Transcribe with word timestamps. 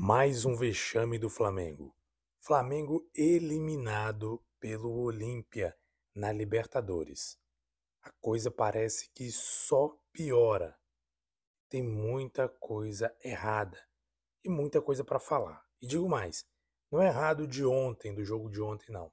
Mais 0.00 0.44
um 0.44 0.54
vexame 0.54 1.18
do 1.18 1.28
Flamengo. 1.28 1.92
Flamengo 2.38 3.10
eliminado 3.12 4.40
pelo 4.60 4.92
Olímpia 4.92 5.76
na 6.14 6.30
Libertadores. 6.30 7.36
A 8.00 8.12
coisa 8.20 8.48
parece 8.48 9.10
que 9.10 9.28
só 9.32 9.98
piora. 10.12 10.78
Tem 11.68 11.82
muita 11.82 12.48
coisa 12.48 13.12
errada 13.24 13.76
e 14.44 14.48
muita 14.48 14.80
coisa 14.80 15.02
para 15.02 15.18
falar. 15.18 15.66
E 15.82 15.86
digo 15.88 16.08
mais, 16.08 16.46
não 16.92 17.02
é 17.02 17.08
errado 17.08 17.44
de 17.44 17.64
ontem, 17.64 18.14
do 18.14 18.24
jogo 18.24 18.48
de 18.48 18.62
ontem, 18.62 18.92
não. 18.92 19.12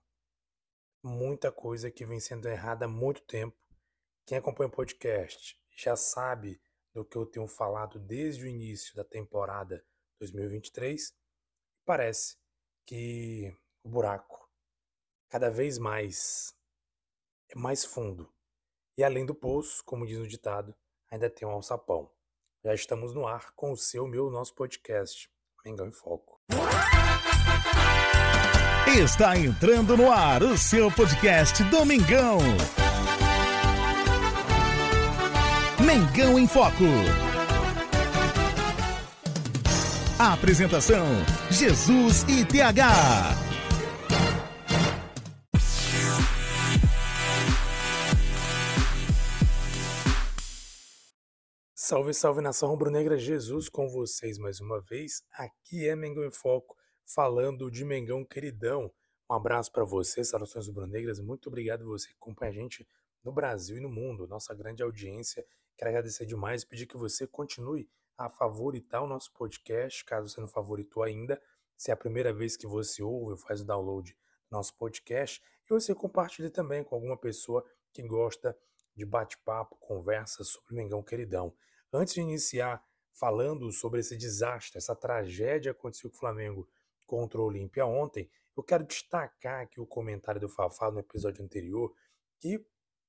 Muita 1.02 1.52
coisa 1.52 1.90
que 1.90 2.06
vem 2.06 2.20
sendo 2.20 2.48
errada 2.48 2.86
há 2.86 2.88
muito 2.88 3.24
tempo. 3.24 3.58
Quem 4.24 4.38
acompanha 4.38 4.68
o 4.68 4.72
podcast 4.72 5.60
já 5.76 5.96
sabe 5.96 6.62
do 6.94 7.04
que 7.04 7.18
eu 7.18 7.26
tenho 7.26 7.48
falado 7.48 7.98
desde 7.98 8.44
o 8.44 8.48
início 8.48 8.96
da 8.96 9.04
temporada 9.04 9.84
2023. 10.20 11.14
Parece 11.86 12.38
que 12.86 13.56
o 13.84 13.90
buraco 13.90 14.50
cada 15.30 15.50
vez 15.50 15.78
mais 15.78 16.54
é 17.50 17.56
mais 17.56 17.86
fundo. 17.86 18.32
E 18.98 19.04
além 19.04 19.26
do 19.26 19.36
poço, 19.36 19.84
como 19.84 20.06
diz 20.06 20.18
o 20.20 20.28
ditado, 20.28 20.76
ainda 21.12 21.30
tem 21.30 21.48
um 21.48 21.52
alçapão. 21.52 22.12
Já 22.64 22.74
estamos 22.74 23.14
no 23.14 23.28
ar 23.28 23.52
com 23.54 23.72
o 23.72 23.78
seu, 23.78 24.08
meu, 24.08 24.32
nosso 24.32 24.56
podcast, 24.56 25.30
Mengão 25.64 25.88
em 25.88 25.92
Foco. 25.92 26.40
Está 28.88 29.38
entrando 29.38 29.98
no 29.98 30.12
ar 30.12 30.42
o 30.42 30.58
seu 30.58 30.90
podcast 30.92 31.64
Domingão. 31.66 32.40
Mengão 35.86 36.40
em 36.40 36.48
Foco. 36.48 37.25
A 40.18 40.32
apresentação: 40.32 41.06
Jesus 41.52 42.24
e 42.24 42.46
TH. 42.46 43.36
Salve, 51.76 52.14
salve 52.14 52.40
nação 52.40 52.70
rubro-negra, 52.70 53.20
Jesus 53.20 53.68
com 53.68 53.90
vocês 53.90 54.38
mais 54.38 54.62
uma 54.62 54.80
vez. 54.80 55.22
Aqui 55.34 55.86
é 55.86 55.98
Mengão 55.98 56.24
em 56.24 56.32
Foco, 56.32 56.78
falando 57.06 57.70
de 57.70 57.84
Mengão 57.84 58.24
queridão. 58.24 58.90
Um 59.30 59.36
abraço 59.36 59.70
para 59.70 59.84
vocês, 59.84 60.30
saudações 60.30 60.66
rubro-negras. 60.68 61.20
Muito 61.20 61.50
obrigado 61.50 61.84
você 61.84 62.08
que 62.08 62.16
acompanha 62.16 62.52
a 62.52 62.56
gente 62.56 62.88
no 63.22 63.34
Brasil 63.34 63.78
e 63.78 63.82
no 63.82 63.90
mundo, 63.90 64.26
nossa 64.28 64.56
grande 64.56 64.82
audiência. 64.82 65.46
Quero 65.78 65.90
agradecer 65.90 66.26
demais 66.26 66.62
e 66.64 66.68
pedir 66.68 66.86
que 66.88 66.96
você 66.96 67.28
continue 67.28 67.90
a 68.18 68.30
favoritar 68.30 69.04
o 69.04 69.08
nosso 69.08 69.32
podcast, 69.34 70.04
caso 70.06 70.30
você 70.30 70.40
não 70.40 70.48
favoritou 70.48 71.04
ainda. 71.04 71.42
Se 71.78 71.92
é 71.92 71.94
a 71.94 71.98
primeira 71.98 72.34
vez 72.34 72.56
que 72.56 72.66
você 72.66 73.04
ouve 73.04 73.32
ou 73.32 73.38
faz 73.38 73.62
o 73.62 73.66
download 73.66 74.14
do 74.14 74.18
nosso 74.56 74.76
podcast, 74.78 75.44
e 75.66 75.74
você 75.74 75.94
compartilhe 75.94 76.50
também 76.50 76.84
com 76.84 76.96
alguma 76.96 77.18
pessoa 77.18 77.66
que 77.92 78.02
gosta 78.04 78.58
de 78.96 79.06
bate-papo, 79.06 79.76
conversa 79.78 80.44
sobre 80.44 80.74
o 80.74 80.76
Mengão 80.76 81.04
Queridão. 81.04 81.54
Antes 81.92 82.14
de 82.14 82.22
iniciar 82.22 82.84
falando 83.12 83.72
sobre 83.72 84.00
esse 84.00 84.16
desastre, 84.18 84.78
essa 84.78 84.96
tragédia 84.96 85.74
que 85.74 85.80
aconteceu 85.80 86.10
com 86.10 86.16
o 86.16 86.20
Flamengo 86.20 86.70
contra 87.06 87.40
o 87.40 87.46
Olímpia 87.46 87.86
ontem, 87.86 88.30
eu 88.56 88.64
quero 88.64 88.86
destacar 88.86 89.62
aqui 89.62 89.82
o 89.82 89.86
comentário 89.86 90.40
do 90.40 90.48
Fafá 90.48 90.90
no 90.90 91.00
episódio 91.00 91.44
anterior, 91.44 91.94
que 92.40 92.66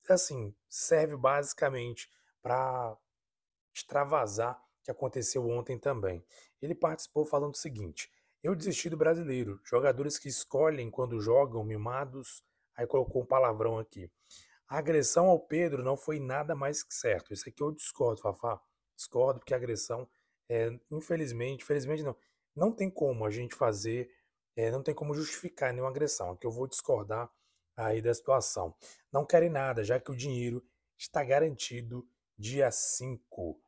assim 0.09 0.55
serve 0.69 1.17
basicamente 1.17 2.11
para 2.43 2.97
extravasar 3.73 4.61
que 4.87 4.91
aconteceu 4.91 5.47
ontem 5.49 5.77
também. 5.77 6.25
Ele 6.63 6.75
participou 6.75 7.27
falando 7.27 7.55
o 7.55 7.59
seguinte: 7.59 8.09
Eu 8.43 8.55
desisti 8.55 8.89
do 8.89 8.97
brasileiro, 8.97 9.61
jogadores 9.65 10.17
que 10.19 10.29
escolhem 10.29 10.91
quando 10.91 11.21
jogam, 11.21 11.65
mimados. 11.65 12.43
Aí 12.77 12.87
colocou 12.87 13.23
um 13.23 13.27
palavrão 13.27 13.79
aqui. 13.79 14.11
A 14.69 14.79
agressão 14.79 15.27
ao 15.27 15.41
Pedro 15.41 15.83
não 15.83 15.97
foi 15.97 16.21
nada 16.21 16.55
mais 16.55 16.83
que 16.83 16.95
certo. 16.95 17.33
Isso 17.33 17.49
aqui 17.49 17.63
eu 17.63 17.73
discordo, 17.73 18.21
Fafá. 18.21 18.61
Discordo, 18.97 19.41
porque 19.41 19.55
a 19.55 19.57
agressão, 19.57 20.09
é, 20.49 20.71
infelizmente, 20.91 21.63
infelizmente 21.63 22.03
não, 22.03 22.17
não 22.55 22.73
tem 22.73 22.91
como 22.91 23.25
a 23.25 23.31
gente 23.31 23.55
fazer, 23.55 24.11
é, 24.55 24.71
não 24.71 24.83
tem 24.83 24.95
como 24.95 25.15
justificar 25.15 25.73
nenhuma 25.73 25.91
agressão. 25.91 26.33
Aqui 26.33 26.47
eu 26.47 26.51
vou 26.51 26.67
discordar 26.67 27.31
aí 27.77 28.01
da 28.01 28.15
situação. 28.15 28.75
Não 29.13 29.25
querem 29.25 29.51
nada, 29.51 29.83
já 29.83 29.99
que 29.99 30.11
o 30.11 30.17
dinheiro 30.17 30.65
está 30.99 31.25
garantido 31.25 32.07
dia 32.39 32.71
5. 32.71 33.61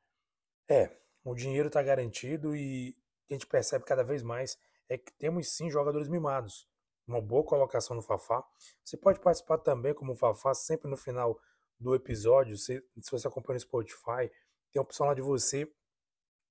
É, 0.68 0.98
o 1.28 1.34
dinheiro 1.34 1.68
está 1.68 1.82
garantido 1.82 2.56
e 2.56 2.96
a 3.28 3.34
gente 3.34 3.46
percebe 3.46 3.84
cada 3.84 4.02
vez 4.02 4.22
mais 4.22 4.58
é 4.88 4.96
que 4.96 5.12
temos 5.12 5.48
sim 5.50 5.70
jogadores 5.70 6.08
mimados. 6.08 6.66
Uma 7.06 7.20
boa 7.20 7.44
colocação 7.44 7.94
no 7.94 8.02
Fafá. 8.02 8.42
Você 8.82 8.96
pode 8.96 9.20
participar 9.20 9.58
também 9.58 9.92
como 9.92 10.14
Fafá, 10.14 10.54
sempre 10.54 10.90
no 10.90 10.96
final 10.96 11.38
do 11.78 11.94
episódio. 11.94 12.56
Se, 12.56 12.82
se 13.00 13.10
você 13.10 13.28
acompanha 13.28 13.56
no 13.56 13.60
Spotify, 13.60 14.30
tem 14.72 14.80
a 14.80 14.82
opção 14.82 15.06
lá 15.06 15.14
de 15.14 15.20
você 15.20 15.70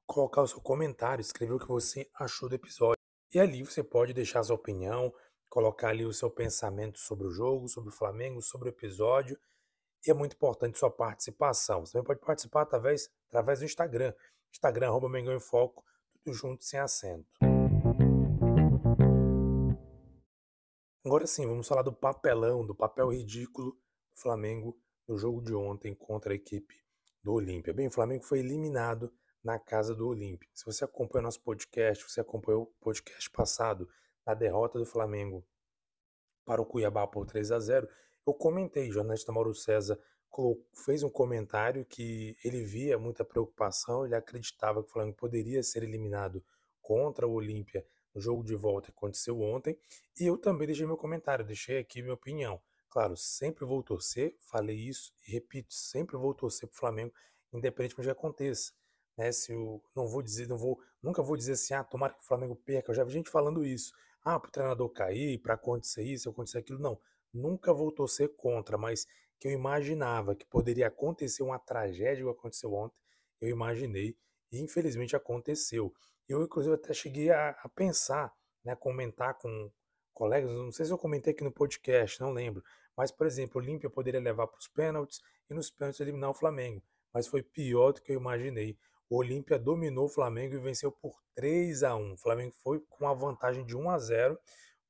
colocar 0.05 0.43
o 0.43 0.47
seu 0.47 0.61
comentário, 0.61 1.21
escrever 1.21 1.53
o 1.53 1.59
que 1.59 1.67
você 1.67 2.09
achou 2.13 2.47
do 2.47 2.55
episódio. 2.55 2.97
E 3.33 3.39
ali 3.39 3.63
você 3.63 3.83
pode 3.83 4.13
deixar 4.13 4.43
sua 4.43 4.55
opinião, 4.55 5.13
colocar 5.49 5.89
ali 5.89 6.05
o 6.05 6.13
seu 6.13 6.29
pensamento 6.29 6.99
sobre 6.99 7.27
o 7.27 7.31
jogo, 7.31 7.67
sobre 7.67 7.89
o 7.89 7.93
Flamengo, 7.93 8.41
sobre 8.41 8.69
o 8.69 8.71
episódio. 8.71 9.37
E 10.05 10.11
é 10.11 10.13
muito 10.13 10.35
importante 10.35 10.77
sua 10.77 10.91
participação. 10.91 11.85
Você 11.85 11.93
também 11.93 12.05
pode 12.05 12.21
participar 12.21 12.61
através, 12.61 13.09
através 13.27 13.59
do 13.59 13.65
Instagram. 13.65 14.13
Instagram, 14.51 14.87
arroba 14.87 15.09
Mengão 15.09 15.35
em 15.35 15.39
Foco, 15.39 15.83
tudo 16.13 16.33
junto, 16.33 16.63
sem 16.63 16.79
acento. 16.79 17.27
Agora 21.05 21.25
sim, 21.25 21.47
vamos 21.47 21.67
falar 21.67 21.83
do 21.83 21.93
papelão, 21.93 22.65
do 22.65 22.75
papel 22.75 23.09
ridículo 23.09 23.71
do 23.71 24.21
Flamengo 24.21 24.77
no 25.07 25.17
jogo 25.17 25.41
de 25.41 25.53
ontem 25.53 25.95
contra 25.95 26.33
a 26.33 26.35
equipe 26.35 26.75
do 27.23 27.33
Olímpia. 27.33 27.73
Bem, 27.73 27.87
o 27.87 27.91
Flamengo 27.91 28.23
foi 28.23 28.39
eliminado 28.39 29.13
na 29.43 29.57
casa 29.57 29.95
do 29.95 30.07
Olímpia. 30.07 30.49
Se 30.53 30.65
você 30.65 30.83
acompanha 30.83 31.23
nosso 31.23 31.41
podcast, 31.41 32.03
você 32.03 32.19
acompanhou 32.19 32.63
o 32.63 32.73
podcast 32.81 33.29
passado, 33.31 33.87
na 34.25 34.33
derrota 34.33 34.77
do 34.77 34.85
Flamengo 34.85 35.45
para 36.43 36.61
o 36.61 36.65
Cuiabá 36.65 37.07
por 37.07 37.25
3 37.25 37.51
a 37.51 37.59
0 37.59 37.87
eu 38.27 38.33
comentei, 38.33 38.91
jornalista 38.91 39.31
Mauro 39.31 39.55
César 39.55 39.97
fez 40.73 41.03
um 41.03 41.09
comentário 41.09 41.85
que 41.85 42.35
ele 42.43 42.63
via 42.63 42.97
muita 42.97 43.25
preocupação, 43.25 44.05
ele 44.05 44.15
acreditava 44.15 44.83
que 44.83 44.89
o 44.89 44.91
Flamengo 44.91 45.15
poderia 45.15 45.63
ser 45.63 45.83
eliminado 45.83 46.43
contra 46.81 47.27
o 47.27 47.33
Olímpia 47.33 47.85
no 48.13 48.21
jogo 48.21 48.43
de 48.43 48.55
volta 48.55 48.91
que 48.91 48.97
aconteceu 48.97 49.39
ontem, 49.41 49.77
e 50.19 50.25
eu 50.25 50.37
também 50.37 50.65
deixei 50.65 50.85
meu 50.85 50.97
comentário, 50.97 51.45
deixei 51.45 51.77
aqui 51.77 52.01
minha 52.01 52.13
opinião. 52.13 52.59
Claro, 52.89 53.15
sempre 53.15 53.65
vou 53.65 53.83
torcer, 53.83 54.35
falei 54.39 54.75
isso 54.75 55.13
e 55.27 55.31
repito, 55.31 55.73
sempre 55.73 56.17
vou 56.17 56.33
torcer 56.33 56.67
para 56.67 56.75
o 56.75 56.79
Flamengo, 56.79 57.13
independente 57.53 57.95
do 57.95 58.01
que 58.01 58.09
aconteça. 58.09 58.73
Né? 59.17 59.31
Se 59.31 59.51
eu 59.51 59.83
não 59.95 60.07
vou 60.07 60.21
dizer, 60.21 60.47
não 60.47 60.57
vou, 60.57 60.79
nunca 61.01 61.21
vou 61.21 61.35
dizer 61.35 61.53
assim, 61.53 61.73
ah, 61.73 61.83
tomara 61.83 62.13
que 62.13 62.21
o 62.21 62.25
Flamengo 62.25 62.55
perca. 62.55 62.91
Eu 62.91 62.95
já 62.95 63.03
vi 63.03 63.11
gente 63.11 63.29
falando 63.29 63.65
isso. 63.65 63.93
Ah, 64.23 64.39
para 64.39 64.49
o 64.49 64.51
treinador 64.51 64.89
cair, 64.89 65.39
para 65.39 65.55
acontecer 65.55 66.03
isso, 66.03 66.29
acontecer 66.29 66.59
aquilo. 66.59 66.79
Não, 66.79 66.99
nunca 67.33 67.73
vou 67.73 67.91
torcer 67.91 68.29
contra, 68.35 68.77
mas 68.77 69.07
que 69.39 69.47
eu 69.47 69.51
imaginava 69.51 70.35
que 70.35 70.45
poderia 70.45 70.87
acontecer 70.87 71.43
uma 71.43 71.59
tragédia 71.59 72.23
que 72.23 72.29
aconteceu 72.29 72.73
ontem, 72.73 72.95
eu 73.39 73.49
imaginei 73.49 74.17
e 74.51 74.59
infelizmente 74.59 75.15
aconteceu. 75.15 75.93
Eu, 76.27 76.43
inclusive, 76.43 76.75
até 76.75 76.93
cheguei 76.93 77.29
a, 77.29 77.49
a 77.49 77.69
pensar, 77.69 78.33
né, 78.63 78.75
comentar 78.75 79.37
com 79.37 79.71
colegas, 80.13 80.51
não 80.51 80.71
sei 80.71 80.85
se 80.85 80.91
eu 80.91 80.97
comentei 80.97 81.33
aqui 81.33 81.43
no 81.43 81.51
podcast, 81.51 82.19
não 82.19 82.31
lembro, 82.31 82.63
mas, 82.97 83.11
por 83.11 83.27
exemplo, 83.27 83.61
o 83.61 83.63
Olímpia 83.63 83.89
poderia 83.89 84.19
levar 84.19 84.47
para 84.47 84.57
os 84.57 84.67
pênaltis 84.67 85.21
e 85.49 85.53
nos 85.53 85.69
pênaltis 85.69 85.99
eliminar 85.99 86.31
o 86.31 86.33
Flamengo, 86.33 86.83
mas 87.13 87.27
foi 87.27 87.43
pior 87.43 87.93
do 87.93 88.01
que 88.01 88.11
eu 88.11 88.19
imaginei. 88.19 88.77
O 89.09 89.17
Olímpia 89.17 89.57
dominou 89.57 90.05
o 90.05 90.09
Flamengo 90.09 90.55
e 90.55 90.59
venceu 90.59 90.91
por 90.91 91.21
3 91.35 91.83
a 91.83 91.95
1 91.95 92.13
O 92.13 92.17
Flamengo 92.17 92.53
foi 92.61 92.81
com 92.89 93.07
a 93.07 93.13
vantagem 93.13 93.65
de 93.65 93.77
1 93.77 93.89
a 93.89 93.99
0 93.99 94.39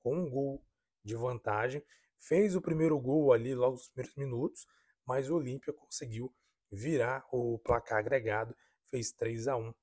com 0.01 0.16
um 0.16 0.30
gol 0.30 0.63
de 1.04 1.16
vantagem 1.16 1.83
fez 2.19 2.56
o 2.56 2.62
primeiro 2.62 3.00
gol 3.00 3.31
ali 3.34 3.54
logo 3.54 3.74
nos 3.74 3.90
primeiros 3.90 4.16
minutos, 4.16 4.66
mas 5.06 5.30
o 5.30 5.36
Olímpia 5.36 5.74
conseguiu 5.74 6.34
virar 6.72 7.25
o 7.31 7.60
placar 7.60 8.00
agregado, 8.00 8.56
fez 8.90 9.12
3 9.12 9.48
a 9.48 9.56
1 9.56 9.74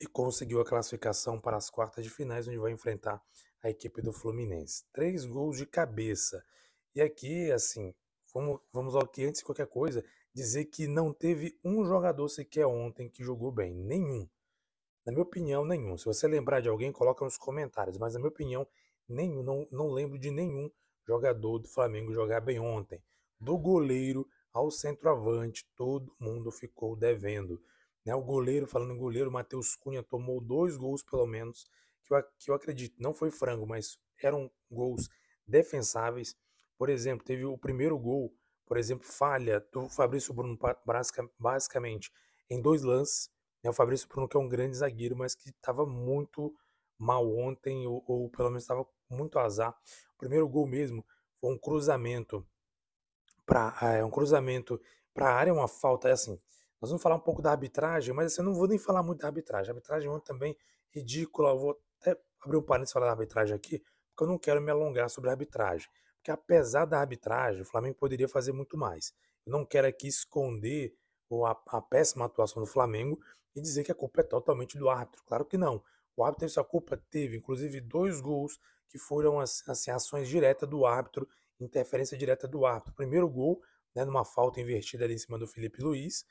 e 0.00 0.06
conseguiu 0.06 0.60
a 0.60 0.64
classificação 0.64 1.40
para 1.40 1.56
as 1.56 1.70
quartas 1.70 2.04
de 2.04 2.10
finais, 2.10 2.46
onde 2.46 2.58
vai 2.58 2.72
enfrentar 2.72 3.22
a 3.62 3.70
equipe 3.70 4.02
do 4.02 4.12
Fluminense. 4.12 4.84
Três 4.92 5.24
gols 5.24 5.56
de 5.56 5.66
cabeça. 5.66 6.44
E 6.94 7.00
aqui, 7.00 7.50
assim, 7.50 7.94
vamos, 8.32 8.60
vamos 8.72 8.94
aqui 8.96 9.24
antes 9.24 9.40
de 9.40 9.44
qualquer 9.44 9.66
coisa, 9.66 10.04
dizer 10.34 10.66
que 10.66 10.86
não 10.86 11.12
teve 11.12 11.58
um 11.64 11.84
jogador 11.84 12.28
sequer 12.28 12.66
ontem 12.66 13.08
que 13.08 13.24
jogou 13.24 13.50
bem. 13.50 13.74
Nenhum. 13.74 14.28
Na 15.06 15.12
minha 15.12 15.22
opinião, 15.22 15.64
nenhum. 15.64 15.96
Se 15.96 16.04
você 16.04 16.26
lembrar 16.26 16.60
de 16.60 16.68
alguém, 16.68 16.92
coloca 16.92 17.24
nos 17.24 17.36
comentários. 17.36 17.98
Mas 17.98 18.14
na 18.14 18.20
minha 18.20 18.30
opinião, 18.30 18.66
nenhum. 19.08 19.42
Não, 19.42 19.66
não 19.70 19.90
lembro 19.90 20.18
de 20.18 20.30
nenhum 20.30 20.70
jogador 21.06 21.58
do 21.58 21.68
Flamengo 21.68 22.12
jogar 22.12 22.40
bem 22.40 22.58
ontem. 22.58 23.02
Do 23.38 23.58
goleiro 23.58 24.26
ao 24.52 24.70
centroavante, 24.70 25.66
todo 25.76 26.14
mundo 26.18 26.50
ficou 26.50 26.96
devendo. 26.96 27.60
Né? 28.04 28.14
O 28.14 28.22
goleiro, 28.22 28.66
falando 28.66 28.92
em 28.92 28.98
goleiro, 28.98 29.30
Matheus 29.30 29.74
Cunha 29.76 30.02
tomou 30.02 30.40
dois 30.40 30.76
gols 30.76 31.02
pelo 31.02 31.26
menos 31.26 31.66
que 32.04 32.14
eu, 32.14 32.22
que 32.38 32.50
eu 32.50 32.54
acredito, 32.54 32.94
não 33.00 33.14
foi 33.14 33.30
frango, 33.30 33.66
mas 33.66 33.98
eram 34.22 34.50
gols 34.70 35.08
defensáveis. 35.46 36.36
Por 36.78 36.88
exemplo, 36.88 37.24
teve 37.24 37.44
o 37.44 37.58
primeiro 37.58 37.98
gol, 37.98 38.32
por 38.66 38.76
exemplo, 38.76 39.06
falha 39.06 39.60
do 39.72 39.88
Fabrício 39.88 40.34
Bruno 40.34 40.58
basicamente 41.38 42.10
em 42.50 42.60
dois 42.60 42.82
lances. 42.82 43.30
Né? 43.62 43.70
O 43.70 43.74
Fabrício 43.74 44.08
Bruno 44.08 44.28
que 44.28 44.36
é 44.36 44.40
um 44.40 44.48
grande 44.48 44.76
zagueiro, 44.76 45.16
mas 45.16 45.34
que 45.34 45.50
estava 45.50 45.86
muito 45.86 46.54
mal 46.98 47.26
ontem, 47.36 47.86
ou, 47.86 48.04
ou 48.06 48.30
pelo 48.30 48.50
menos 48.50 48.62
estava 48.62 48.86
muito 49.08 49.38
azar. 49.38 49.76
O 50.14 50.18
primeiro 50.18 50.48
gol 50.48 50.66
mesmo 50.66 51.04
foi 51.40 51.52
um 51.52 51.58
cruzamento 51.58 52.46
para 53.46 53.76
é, 53.82 54.04
um 54.04 54.10
cruzamento 54.10 54.80
para 55.12 55.28
a 55.28 55.34
área, 55.34 55.52
uma 55.52 55.68
falta, 55.68 56.08
é 56.08 56.12
assim. 56.12 56.40
Nós 56.80 56.90
vamos 56.90 57.02
falar 57.02 57.16
um 57.16 57.20
pouco 57.20 57.40
da 57.40 57.50
arbitragem, 57.50 58.14
mas 58.14 58.32
assim, 58.32 58.42
eu 58.42 58.46
não 58.46 58.54
vou 58.54 58.66
nem 58.66 58.78
falar 58.78 59.02
muito 59.02 59.20
da 59.20 59.28
arbitragem. 59.28 59.70
A 59.70 59.72
arbitragem 59.72 60.08
ontem 60.08 60.26
também 60.26 60.56
ridícula. 60.90 61.50
Eu 61.50 61.58
vou 61.58 61.80
até 62.00 62.18
abrir 62.42 62.58
um 62.58 62.62
parênteses 62.62 62.92
falar 62.92 63.06
da 63.06 63.12
arbitragem 63.12 63.54
aqui, 63.54 63.82
porque 64.10 64.24
eu 64.24 64.26
não 64.28 64.38
quero 64.38 64.60
me 64.60 64.70
alongar 64.70 65.08
sobre 65.08 65.30
a 65.30 65.32
arbitragem. 65.32 65.88
Porque 66.16 66.30
apesar 66.30 66.84
da 66.84 66.98
arbitragem, 66.98 67.62
o 67.62 67.64
Flamengo 67.64 67.96
poderia 67.96 68.28
fazer 68.28 68.52
muito 68.52 68.76
mais. 68.76 69.14
Eu 69.46 69.52
não 69.52 69.64
quero 69.64 69.86
aqui 69.86 70.08
esconder 70.08 70.94
a, 71.46 71.78
a 71.78 71.80
péssima 71.80 72.26
atuação 72.26 72.62
do 72.62 72.66
Flamengo 72.66 73.18
e 73.54 73.60
dizer 73.60 73.84
que 73.84 73.92
a 73.92 73.94
culpa 73.94 74.20
é 74.20 74.24
totalmente 74.24 74.78
do 74.78 74.88
árbitro. 74.88 75.22
Claro 75.26 75.44
que 75.44 75.56
não. 75.56 75.82
O 76.16 76.24
árbitro 76.24 76.64
culpa, 76.64 76.96
teve 77.10 77.36
inclusive 77.36 77.80
dois 77.80 78.20
gols 78.20 78.58
que 78.88 78.98
foram 78.98 79.40
assim, 79.40 79.90
ações 79.90 80.28
diretas 80.28 80.68
do 80.68 80.86
árbitro, 80.86 81.28
interferência 81.60 82.16
direta 82.16 82.46
do 82.46 82.64
árbitro. 82.64 82.92
O 82.92 82.96
primeiro 82.96 83.28
gol, 83.28 83.60
né, 83.94 84.04
numa 84.04 84.24
falta 84.24 84.60
invertida 84.60 85.04
ali 85.04 85.14
em 85.14 85.18
cima 85.18 85.38
do 85.38 85.46
Felipe 85.46 85.82
Luiz, 85.82 86.24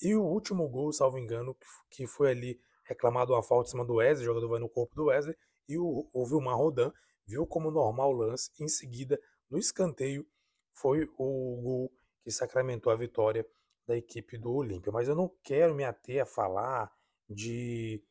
e 0.00 0.14
o 0.14 0.22
último 0.22 0.68
gol, 0.68 0.92
salvo 0.92 1.18
engano, 1.18 1.56
que 1.90 2.06
foi 2.06 2.30
ali 2.30 2.60
reclamado 2.84 3.32
uma 3.32 3.42
falta 3.42 3.68
em 3.68 3.72
cima 3.72 3.84
do 3.84 3.96
Wesley, 3.96 4.22
o 4.22 4.26
jogador 4.26 4.48
vai 4.48 4.60
no 4.60 4.68
corpo 4.68 4.94
do 4.94 5.06
Wesley, 5.06 5.36
e 5.68 5.76
o, 5.76 6.08
o 6.12 6.26
Vilmar 6.26 6.56
Rodan 6.56 6.90
viu 7.26 7.46
como 7.46 7.70
normal 7.70 8.10
o 8.10 8.16
lance, 8.16 8.50
em 8.58 8.68
seguida, 8.68 9.20
no 9.50 9.58
escanteio, 9.58 10.26
foi 10.72 11.04
o 11.18 11.60
gol 11.60 11.92
que 12.22 12.30
sacramentou 12.30 12.92
a 12.92 12.96
vitória 12.96 13.46
da 13.86 13.96
equipe 13.96 14.38
do 14.38 14.52
Olímpia. 14.52 14.92
Mas 14.92 15.08
eu 15.08 15.14
não 15.14 15.30
quero 15.42 15.74
me 15.74 15.84
ater 15.84 16.22
a 16.22 16.26
falar 16.26 16.90
de 17.28 18.02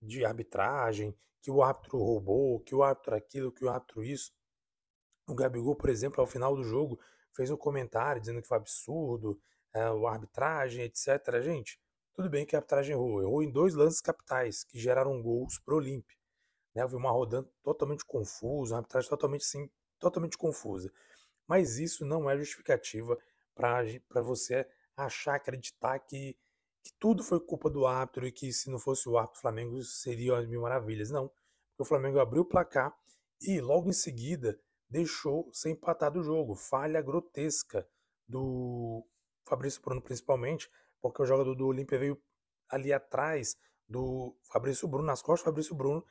de 0.00 0.24
arbitragem, 0.24 1.14
que 1.42 1.50
o 1.50 1.62
árbitro 1.62 1.98
roubou, 1.98 2.60
que 2.60 2.74
o 2.74 2.82
árbitro 2.82 3.14
aquilo, 3.14 3.52
que 3.52 3.64
o 3.64 3.70
árbitro 3.70 4.02
isso. 4.02 4.32
O 5.26 5.34
Gabigol, 5.34 5.76
por 5.76 5.90
exemplo, 5.90 6.20
ao 6.20 6.26
final 6.26 6.54
do 6.54 6.62
jogo, 6.62 6.98
fez 7.34 7.50
um 7.50 7.56
comentário 7.56 8.20
dizendo 8.20 8.42
que 8.42 8.48
foi 8.48 8.56
absurdo, 8.56 9.40
é, 9.74 9.80
a 9.82 10.10
arbitragem, 10.10 10.84
etc. 10.84 11.40
Gente, 11.40 11.80
tudo 12.12 12.28
bem 12.28 12.44
que 12.44 12.54
a 12.56 12.58
arbitragem 12.58 12.92
errou. 12.92 13.22
Errou 13.22 13.42
em 13.42 13.50
dois 13.50 13.74
lances 13.74 14.00
capitais 14.00 14.64
que 14.64 14.78
geraram 14.78 15.22
gols 15.22 15.58
para 15.58 15.74
o 15.74 15.76
Olímpia. 15.78 16.16
Né? 16.74 16.86
Vi 16.86 16.96
uma 16.96 17.10
rodando 17.10 17.50
totalmente 17.62 18.04
confusa, 18.04 18.74
uma 18.74 18.80
arbitragem 18.80 19.08
totalmente, 19.08 19.44
sim, 19.44 19.70
totalmente 19.98 20.36
confusa. 20.36 20.92
Mas 21.46 21.78
isso 21.78 22.04
não 22.04 22.28
é 22.28 22.36
justificativa 22.36 23.16
para 23.54 24.22
você 24.22 24.66
achar, 24.96 25.34
acreditar 25.34 25.98
que 26.00 26.36
que 26.82 26.92
tudo 26.98 27.22
foi 27.22 27.40
culpa 27.40 27.68
do 27.68 27.86
árbitro 27.86 28.26
e 28.26 28.32
que 28.32 28.52
se 28.52 28.70
não 28.70 28.78
fosse 28.78 29.08
o 29.08 29.18
árbitro, 29.18 29.38
o 29.38 29.42
Flamengo 29.42 29.82
seria 29.82 30.38
as 30.38 30.46
mil 30.46 30.62
maravilhas. 30.62 31.10
Não, 31.10 31.30
o 31.78 31.84
Flamengo 31.84 32.18
abriu 32.18 32.42
o 32.42 32.48
placar 32.48 32.94
e 33.40 33.60
logo 33.60 33.88
em 33.88 33.92
seguida 33.92 34.58
deixou 34.88 35.50
ser 35.52 35.70
empatado 35.70 36.20
o 36.20 36.22
jogo. 36.22 36.54
Falha 36.54 37.00
grotesca 37.00 37.86
do 38.26 39.06
Fabrício 39.46 39.80
Bruno, 39.80 40.02
principalmente, 40.02 40.70
porque 41.00 41.22
o 41.22 41.26
jogador 41.26 41.54
do 41.54 41.66
Olímpia 41.66 41.98
veio 41.98 42.20
ali 42.68 42.92
atrás 42.92 43.56
do 43.88 44.36
Fabrício 44.52 44.86
Bruno, 44.86 45.06
nas 45.06 45.22
costas 45.22 45.44
do 45.44 45.50
Fabrício 45.50 45.74
Bruno, 45.74 46.04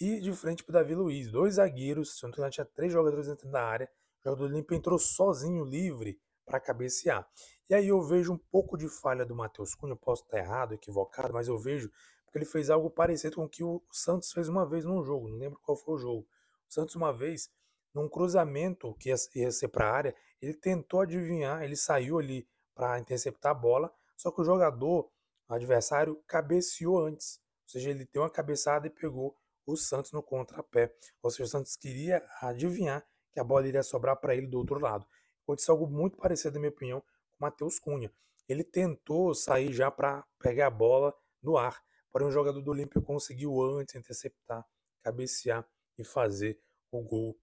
e 0.00 0.20
de 0.20 0.32
frente 0.32 0.64
para 0.64 0.80
Davi 0.80 0.94
Luiz. 0.94 1.30
Dois 1.30 1.54
zagueiros, 1.54 2.18
se 2.18 2.22
não 2.24 2.50
tinha 2.50 2.64
três 2.64 2.92
jogadores 2.92 3.26
dentro 3.26 3.50
da 3.50 3.62
área. 3.64 3.90
O 4.20 4.24
jogador 4.24 4.48
do 4.48 4.54
Olímpia 4.54 4.76
entrou 4.76 4.98
sozinho, 4.98 5.64
livre, 5.64 6.20
para 6.44 6.60
cabecear. 6.60 7.28
E 7.68 7.74
aí 7.74 7.88
eu 7.88 8.02
vejo 8.02 8.32
um 8.32 8.38
pouco 8.38 8.76
de 8.76 8.88
falha 8.88 9.24
do 9.24 9.34
Matheus 9.34 9.74
Cunha, 9.74 9.96
posso 9.96 10.22
estar 10.24 10.38
errado, 10.38 10.74
equivocado, 10.74 11.32
mas 11.32 11.48
eu 11.48 11.58
vejo 11.58 11.90
porque 12.32 12.38
ele 12.38 12.44
fez 12.46 12.70
algo 12.70 12.88
parecido 12.88 13.36
com 13.36 13.44
o 13.44 13.48
que 13.48 13.62
o 13.62 13.82
Santos 13.92 14.32
fez 14.32 14.48
uma 14.48 14.66
vez 14.66 14.86
num 14.86 15.04
jogo, 15.04 15.28
não 15.28 15.36
lembro 15.36 15.60
qual 15.62 15.76
foi 15.76 15.94
o 15.94 15.98
jogo. 15.98 16.26
O 16.66 16.72
Santos 16.72 16.94
uma 16.94 17.12
vez, 17.12 17.50
num 17.94 18.08
cruzamento 18.08 18.94
que 18.94 19.10
ia, 19.10 19.50
ser 19.50 19.68
para 19.68 19.86
a 19.86 19.92
área, 19.92 20.16
ele 20.40 20.54
tentou 20.54 21.02
adivinhar, 21.02 21.62
ele 21.62 21.76
saiu 21.76 22.18
ali 22.18 22.48
para 22.74 22.98
interceptar 22.98 23.52
a 23.52 23.54
bola, 23.54 23.92
só 24.16 24.30
que 24.30 24.40
o 24.40 24.44
jogador, 24.44 25.10
o 25.46 25.54
adversário, 25.54 26.22
cabeceou 26.26 27.04
antes. 27.04 27.38
Ou 27.64 27.68
seja, 27.68 27.90
ele 27.90 28.08
deu 28.10 28.22
uma 28.22 28.30
cabeçada 28.30 28.86
e 28.86 28.90
pegou 28.90 29.36
o 29.66 29.76
Santos 29.76 30.10
no 30.12 30.22
contrapé. 30.22 30.90
Ou 31.22 31.30
seja, 31.30 31.44
o 31.44 31.48
Santos 31.48 31.76
queria 31.76 32.24
adivinhar 32.40 33.06
que 33.30 33.40
a 33.40 33.44
bola 33.44 33.68
iria 33.68 33.82
sobrar 33.82 34.16
para 34.16 34.34
ele 34.34 34.46
do 34.46 34.56
outro 34.56 34.78
lado. 34.78 35.06
Aconteceu 35.42 35.74
algo 35.74 35.86
muito 35.86 36.16
parecido, 36.16 36.54
na 36.54 36.60
minha 36.60 36.70
opinião, 36.70 37.02
Matheus 37.42 37.80
Cunha. 37.80 38.12
Ele 38.48 38.62
tentou 38.62 39.34
sair 39.34 39.72
já 39.72 39.90
para 39.90 40.24
pegar 40.38 40.68
a 40.68 40.70
bola 40.70 41.12
no 41.42 41.56
ar, 41.56 41.82
porém 42.10 42.28
o 42.28 42.30
jogador 42.30 42.60
do 42.60 42.70
Olímpia 42.70 43.02
conseguiu 43.02 43.60
antes 43.60 43.96
interceptar, 43.96 44.64
cabecear 45.02 45.68
e 45.98 46.04
fazer 46.04 46.60
o 46.90 47.02
gol, 47.02 47.36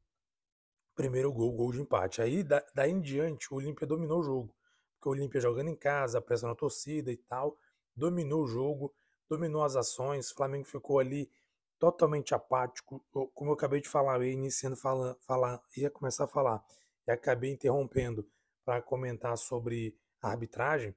primeiro 0.95 1.33
gol, 1.33 1.51
gol 1.51 1.71
de 1.73 1.81
empate. 1.81 2.21
Aí 2.21 2.43
da, 2.43 2.65
daí 2.73 2.91
em 2.91 3.01
diante 3.01 3.53
o 3.53 3.57
Olímpia 3.57 3.85
dominou 3.85 4.19
o 4.19 4.23
jogo, 4.23 4.55
porque 4.93 5.09
o 5.09 5.11
Olímpia 5.11 5.41
jogando 5.41 5.69
em 5.69 5.75
casa, 5.75 6.21
pressão 6.21 6.49
na 6.49 6.55
torcida 6.55 7.11
e 7.11 7.17
tal, 7.17 7.57
dominou 7.93 8.43
o 8.43 8.47
jogo, 8.47 8.95
dominou 9.27 9.63
as 9.63 9.75
ações, 9.75 10.31
o 10.31 10.35
Flamengo 10.35 10.65
ficou 10.65 10.99
ali 10.99 11.29
totalmente 11.77 12.33
apático, 12.33 13.03
como 13.33 13.51
eu 13.51 13.53
acabei 13.53 13.81
de 13.81 13.89
falar, 13.89 14.17
eu 14.17 14.23
ia 14.23 14.33
iniciando 14.33 14.75
falar, 14.75 15.15
falar, 15.21 15.61
ia 15.75 15.89
começar 15.89 16.25
a 16.25 16.27
falar, 16.27 16.63
e 17.07 17.11
acabei 17.11 17.51
interrompendo 17.51 18.29
para 18.69 18.83
comentar 18.83 19.35
sobre 19.35 19.97
a 20.21 20.29
arbitragem, 20.29 20.95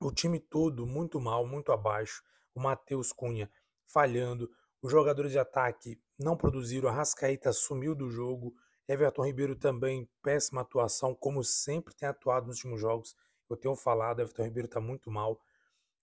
o 0.00 0.12
time 0.12 0.38
todo 0.38 0.86
muito 0.86 1.20
mal, 1.20 1.44
muito 1.44 1.72
abaixo. 1.72 2.22
O 2.54 2.60
Matheus 2.60 3.12
Cunha 3.12 3.50
falhando, 3.84 4.48
os 4.80 4.92
jogadores 4.92 5.32
de 5.32 5.40
ataque 5.40 6.00
não 6.16 6.36
produziram, 6.36 6.88
a 6.88 6.92
Rascaíta 6.92 7.52
sumiu 7.52 7.96
do 7.96 8.08
jogo, 8.08 8.54
Everton 8.86 9.26
Ribeiro 9.26 9.56
também, 9.56 10.08
péssima 10.22 10.60
atuação, 10.60 11.16
como 11.16 11.42
sempre 11.42 11.92
tem 11.96 12.08
atuado 12.08 12.46
nos 12.46 12.58
últimos 12.58 12.80
jogos. 12.80 13.16
Eu 13.50 13.56
tenho 13.56 13.74
falado, 13.74 14.20
Everton 14.20 14.44
Ribeiro 14.44 14.66
está 14.66 14.80
muito 14.80 15.10
mal. 15.10 15.42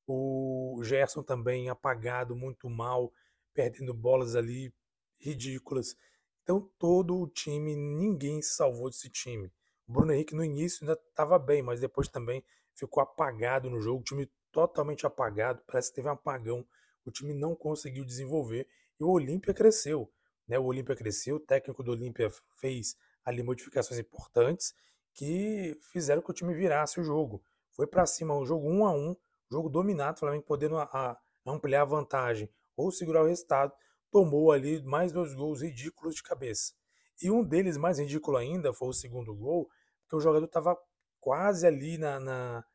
O 0.05 0.81
Gerson 0.83 1.23
também 1.23 1.69
apagado, 1.69 2.35
muito 2.35 2.69
mal, 2.69 3.13
perdendo 3.53 3.93
bolas 3.93 4.35
ali 4.35 4.73
ridículas. 5.21 5.95
Então 6.43 6.69
todo 6.77 7.17
o 7.17 7.29
time, 7.29 7.77
ninguém 7.77 8.41
se 8.41 8.55
salvou 8.55 8.89
desse 8.89 9.09
time. 9.09 9.49
O 9.87 9.91
Bruno 9.91 10.13
Henrique 10.13 10.35
no 10.35 10.43
início 10.43 10.83
ainda 10.83 10.99
estava 11.09 11.37
bem, 11.37 11.61
mas 11.61 11.79
depois 11.79 12.07
também 12.07 12.43
ficou 12.73 13.01
apagado 13.01 13.69
no 13.69 13.79
jogo, 13.79 14.01
o 14.01 14.03
time 14.03 14.29
totalmente 14.51 15.05
apagado, 15.05 15.61
parece 15.67 15.89
que 15.89 15.95
teve 15.95 16.07
um 16.07 16.11
apagão, 16.11 16.65
o 17.05 17.11
time 17.11 17.33
não 17.33 17.55
conseguiu 17.55 18.03
desenvolver 18.03 18.67
e 18.99 19.03
o 19.03 19.09
Olímpia 19.09 19.53
cresceu. 19.53 20.11
Né? 20.47 20.57
O 20.57 20.65
Olímpia 20.65 20.95
cresceu, 20.95 21.35
o 21.35 21.39
técnico 21.39 21.83
do 21.83 21.91
Olímpia 21.91 22.29
fez 22.59 22.97
ali 23.23 23.43
modificações 23.43 23.99
importantes 23.99 24.73
que 25.13 25.77
fizeram 25.91 26.21
que 26.21 26.31
o 26.31 26.33
time 26.33 26.53
virasse 26.53 26.99
o 26.99 27.03
jogo. 27.03 27.43
Foi 27.71 27.87
para 27.87 28.05
cima, 28.05 28.35
o 28.35 28.45
jogo 28.45 28.67
1 28.69 28.85
a 28.85 28.91
1 28.91 29.15
jogo 29.51 29.69
dominado, 29.69 30.17
o 30.17 30.19
Flamengo 30.19 30.43
podendo 30.43 30.77
a, 30.77 30.83
a 30.83 31.17
ampliar 31.45 31.81
a 31.81 31.85
vantagem 31.85 32.49
ou 32.75 32.91
segurar 32.91 33.23
o 33.23 33.27
resultado, 33.27 33.71
tomou 34.11 34.51
ali 34.51 34.81
mais 34.83 35.11
dois 35.11 35.33
gols 35.33 35.61
ridículos 35.61 36.15
de 36.15 36.23
cabeça. 36.23 36.73
E 37.21 37.31
um 37.31 37.43
deles, 37.43 37.77
mais 37.77 37.99
ridículo 37.99 38.37
ainda, 38.37 38.73
foi 38.73 38.89
o 38.89 38.93
segundo 38.93 39.33
gol, 39.35 39.69
porque 40.01 40.15
o 40.15 40.21
jogador 40.21 40.45
estava 40.45 40.77
quase 41.19 41.65
ali 41.65 41.97
na, 41.97 42.19
na 42.19 42.65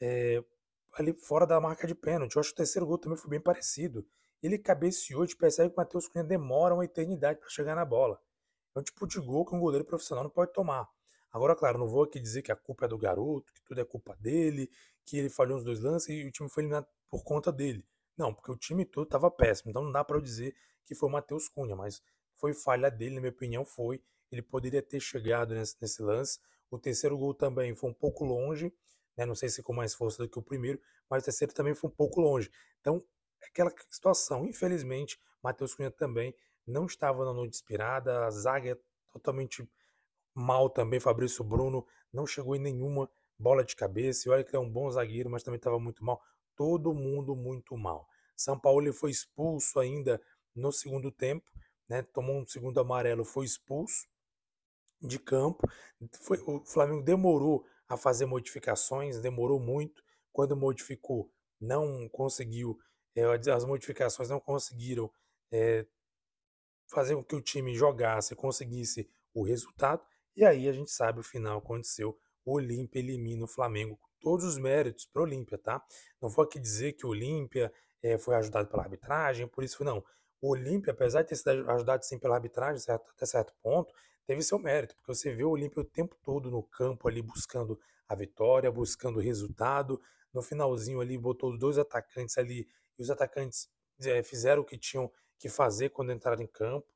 é, 0.00 0.42
ali 0.94 1.12
fora 1.12 1.46
da 1.46 1.60
marca 1.60 1.86
de 1.86 1.94
pênalti. 1.94 2.36
Eu 2.36 2.40
acho 2.40 2.50
que 2.50 2.54
o 2.54 2.56
terceiro 2.56 2.86
gol 2.86 2.98
também 2.98 3.18
foi 3.18 3.30
bem 3.30 3.40
parecido. 3.40 4.06
Ele 4.42 4.58
cabeceou, 4.58 5.22
a 5.22 5.26
gente 5.26 5.36
percebe 5.36 5.70
que 5.70 5.74
o 5.74 5.76
Matheus 5.76 6.08
Cunha 6.08 6.24
demora 6.24 6.74
uma 6.74 6.84
eternidade 6.84 7.38
para 7.38 7.48
chegar 7.48 7.74
na 7.74 7.84
bola. 7.84 8.18
É 8.74 8.80
um 8.80 8.82
tipo 8.82 9.06
de 9.06 9.20
gol 9.20 9.44
que 9.44 9.54
um 9.54 9.60
goleiro 9.60 9.84
profissional 9.84 10.24
não 10.24 10.30
pode 10.30 10.52
tomar. 10.52 10.88
Agora, 11.32 11.54
claro, 11.54 11.78
não 11.78 11.88
vou 11.88 12.04
aqui 12.04 12.18
dizer 12.18 12.42
que 12.42 12.50
a 12.50 12.56
culpa 12.56 12.86
é 12.86 12.88
do 12.88 12.98
garoto, 12.98 13.52
que 13.52 13.62
tudo 13.62 13.80
é 13.80 13.84
culpa 13.84 14.16
dele, 14.16 14.68
que 15.04 15.16
ele 15.16 15.28
falhou 15.28 15.56
nos 15.56 15.64
dois 15.64 15.80
lances 15.80 16.08
e 16.08 16.26
o 16.26 16.32
time 16.32 16.48
foi 16.48 16.62
eliminado 16.62 16.86
por 17.08 17.22
conta 17.22 17.52
dele. 17.52 17.86
Não, 18.16 18.34
porque 18.34 18.50
o 18.50 18.56
time 18.56 18.84
todo 18.84 19.04
estava 19.04 19.30
péssimo. 19.30 19.70
Então 19.70 19.82
não 19.82 19.92
dá 19.92 20.02
para 20.04 20.16
eu 20.16 20.20
dizer 20.20 20.54
que 20.84 20.94
foi 20.94 21.08
o 21.08 21.12
Matheus 21.12 21.48
Cunha, 21.48 21.76
mas 21.76 22.02
foi 22.40 22.54
falha 22.54 22.90
dele, 22.90 23.16
na 23.16 23.20
minha 23.20 23.30
opinião, 23.30 23.64
foi. 23.64 24.02
Ele 24.32 24.40
poderia 24.40 24.82
ter 24.82 24.98
chegado 24.98 25.54
nesse, 25.54 25.76
nesse 25.80 26.02
lance. 26.02 26.38
O 26.70 26.78
terceiro 26.78 27.18
gol 27.18 27.34
também 27.34 27.74
foi 27.74 27.90
um 27.90 27.94
pouco 27.94 28.24
longe, 28.24 28.72
né? 29.16 29.26
não 29.26 29.34
sei 29.34 29.48
se 29.48 29.62
com 29.62 29.74
mais 29.74 29.94
força 29.94 30.22
do 30.22 30.28
que 30.28 30.38
o 30.38 30.42
primeiro, 30.42 30.80
mas 31.08 31.22
o 31.22 31.24
terceiro 31.26 31.52
também 31.52 31.74
foi 31.74 31.90
um 31.90 31.92
pouco 31.92 32.20
longe. 32.20 32.50
Então, 32.80 33.04
aquela 33.42 33.72
situação, 33.90 34.46
infelizmente, 34.46 35.20
Matheus 35.42 35.74
Cunha 35.74 35.90
também 35.90 36.34
não 36.66 36.86
estava 36.86 37.24
na 37.24 37.32
noite 37.32 37.54
inspirada, 37.56 38.24
a 38.24 38.30
zaga 38.30 38.70
é 38.70 38.78
totalmente 39.12 39.68
mal 40.34 40.70
também, 40.70 41.00
Fabrício 41.00 41.44
Bruno 41.44 41.84
não 42.12 42.26
chegou 42.26 42.54
em 42.54 42.60
nenhuma 42.60 43.10
bola 43.38 43.64
de 43.64 43.74
cabeça, 43.74 44.28
e 44.28 44.32
olha 44.32 44.44
que 44.44 44.54
é 44.54 44.58
um 44.58 44.70
bom 44.70 44.90
zagueiro, 44.90 45.28
mas 45.28 45.42
também 45.42 45.56
estava 45.56 45.78
muito 45.78 46.04
mal, 46.04 46.22
todo 46.54 46.94
mundo 46.94 47.34
muito 47.34 47.76
mal. 47.76 48.06
São 48.36 48.58
Paulo 48.58 48.92
foi 48.92 49.10
expulso 49.10 49.80
ainda 49.80 50.20
no 50.54 50.70
segundo 50.70 51.10
tempo, 51.10 51.50
né? 51.90 52.02
Tomou 52.14 52.40
um 52.40 52.46
segundo 52.46 52.78
amarelo, 52.78 53.24
foi 53.24 53.44
expulso 53.44 54.06
de 55.02 55.18
campo. 55.18 55.68
Foi, 56.22 56.38
o 56.46 56.64
Flamengo 56.64 57.02
demorou 57.02 57.66
a 57.88 57.96
fazer 57.96 58.26
modificações, 58.26 59.20
demorou 59.20 59.58
muito. 59.58 60.00
Quando 60.32 60.56
modificou, 60.56 61.32
não 61.60 62.08
conseguiu, 62.08 62.78
é, 63.16 63.24
as 63.24 63.64
modificações 63.64 64.28
não 64.28 64.38
conseguiram 64.38 65.10
é, 65.52 65.84
fazer 66.86 67.16
com 67.16 67.24
que 67.24 67.34
o 67.34 67.42
time 67.42 67.74
jogasse, 67.74 68.36
conseguisse 68.36 69.10
o 69.34 69.42
resultado. 69.42 70.00
E 70.36 70.44
aí 70.44 70.68
a 70.68 70.72
gente 70.72 70.92
sabe 70.92 71.18
o 71.18 71.24
final 71.24 71.58
aconteceu. 71.58 72.16
O 72.44 72.54
Olímpia 72.54 73.00
elimina 73.00 73.44
o 73.44 73.48
Flamengo 73.48 73.96
com 73.96 74.08
todos 74.20 74.44
os 74.44 74.56
méritos 74.56 75.06
para 75.06 75.22
o 75.22 75.24
Olímpia, 75.24 75.58
tá? 75.58 75.84
Não 76.22 76.28
vou 76.28 76.44
aqui 76.44 76.60
dizer 76.60 76.92
que 76.92 77.04
o 77.04 77.10
Olímpia 77.10 77.72
é, 78.00 78.16
foi 78.16 78.36
ajudado 78.36 78.68
pela 78.68 78.84
arbitragem, 78.84 79.48
por 79.48 79.64
isso 79.64 79.82
não. 79.82 80.04
O 80.40 80.50
Olímpia, 80.50 80.92
apesar 80.92 81.22
de 81.22 81.28
ter 81.28 81.36
sido 81.36 81.70
ajudado 81.70 82.04
sim 82.04 82.18
pela 82.18 82.36
arbitragem 82.36 82.78
certo, 82.78 83.10
até 83.14 83.26
certo 83.26 83.52
ponto, 83.62 83.92
teve 84.26 84.42
seu 84.42 84.58
mérito, 84.58 84.94
porque 84.96 85.14
você 85.14 85.34
vê 85.34 85.44
o 85.44 85.50
Olímpia 85.50 85.82
o 85.82 85.84
tempo 85.84 86.16
todo 86.22 86.50
no 86.50 86.62
campo 86.62 87.08
ali 87.08 87.20
buscando 87.20 87.78
a 88.08 88.14
vitória, 88.14 88.70
buscando 88.70 89.16
o 89.16 89.22
resultado. 89.22 90.00
No 90.32 90.42
finalzinho 90.42 91.00
ali 91.00 91.18
botou 91.18 91.52
os 91.52 91.58
dois 91.58 91.78
atacantes 91.78 92.38
ali 92.38 92.66
e 92.98 93.02
os 93.02 93.10
atacantes 93.10 93.68
é, 94.00 94.22
fizeram 94.22 94.62
o 94.62 94.64
que 94.64 94.78
tinham 94.78 95.10
que 95.38 95.48
fazer 95.48 95.90
quando 95.90 96.12
entraram 96.12 96.42
em 96.42 96.46
campo, 96.46 96.86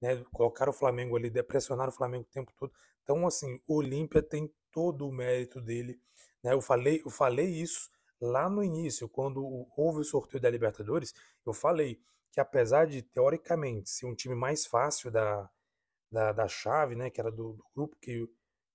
né? 0.00 0.22
Colocaram 0.32 0.70
o 0.70 0.74
Flamengo 0.74 1.16
ali, 1.16 1.30
pressionaram 1.42 1.90
o 1.90 1.94
Flamengo 1.94 2.24
o 2.28 2.32
tempo 2.32 2.52
todo. 2.56 2.72
Então, 3.02 3.26
assim, 3.26 3.60
o 3.66 3.76
Olímpia 3.76 4.22
tem 4.22 4.52
todo 4.70 5.08
o 5.08 5.12
mérito 5.12 5.60
dele, 5.60 6.00
né? 6.42 6.52
Eu 6.52 6.60
falei, 6.60 7.02
eu 7.04 7.10
falei 7.10 7.46
isso 7.46 7.90
lá 8.20 8.48
no 8.48 8.62
início, 8.62 9.08
quando 9.08 9.66
houve 9.76 10.00
o 10.00 10.04
sorteio 10.04 10.40
da 10.40 10.48
Libertadores, 10.48 11.12
eu 11.44 11.52
falei 11.52 12.00
que 12.32 12.40
apesar 12.40 12.86
de 12.86 13.02
teoricamente 13.02 13.90
ser 13.90 14.06
um 14.06 14.14
time 14.14 14.34
mais 14.34 14.66
fácil 14.66 15.10
da, 15.10 15.48
da, 16.10 16.32
da 16.32 16.48
chave, 16.48 16.94
né, 16.96 17.10
que 17.10 17.20
era 17.20 17.30
do, 17.30 17.52
do 17.52 17.64
grupo 17.74 17.96
que, 18.00 18.26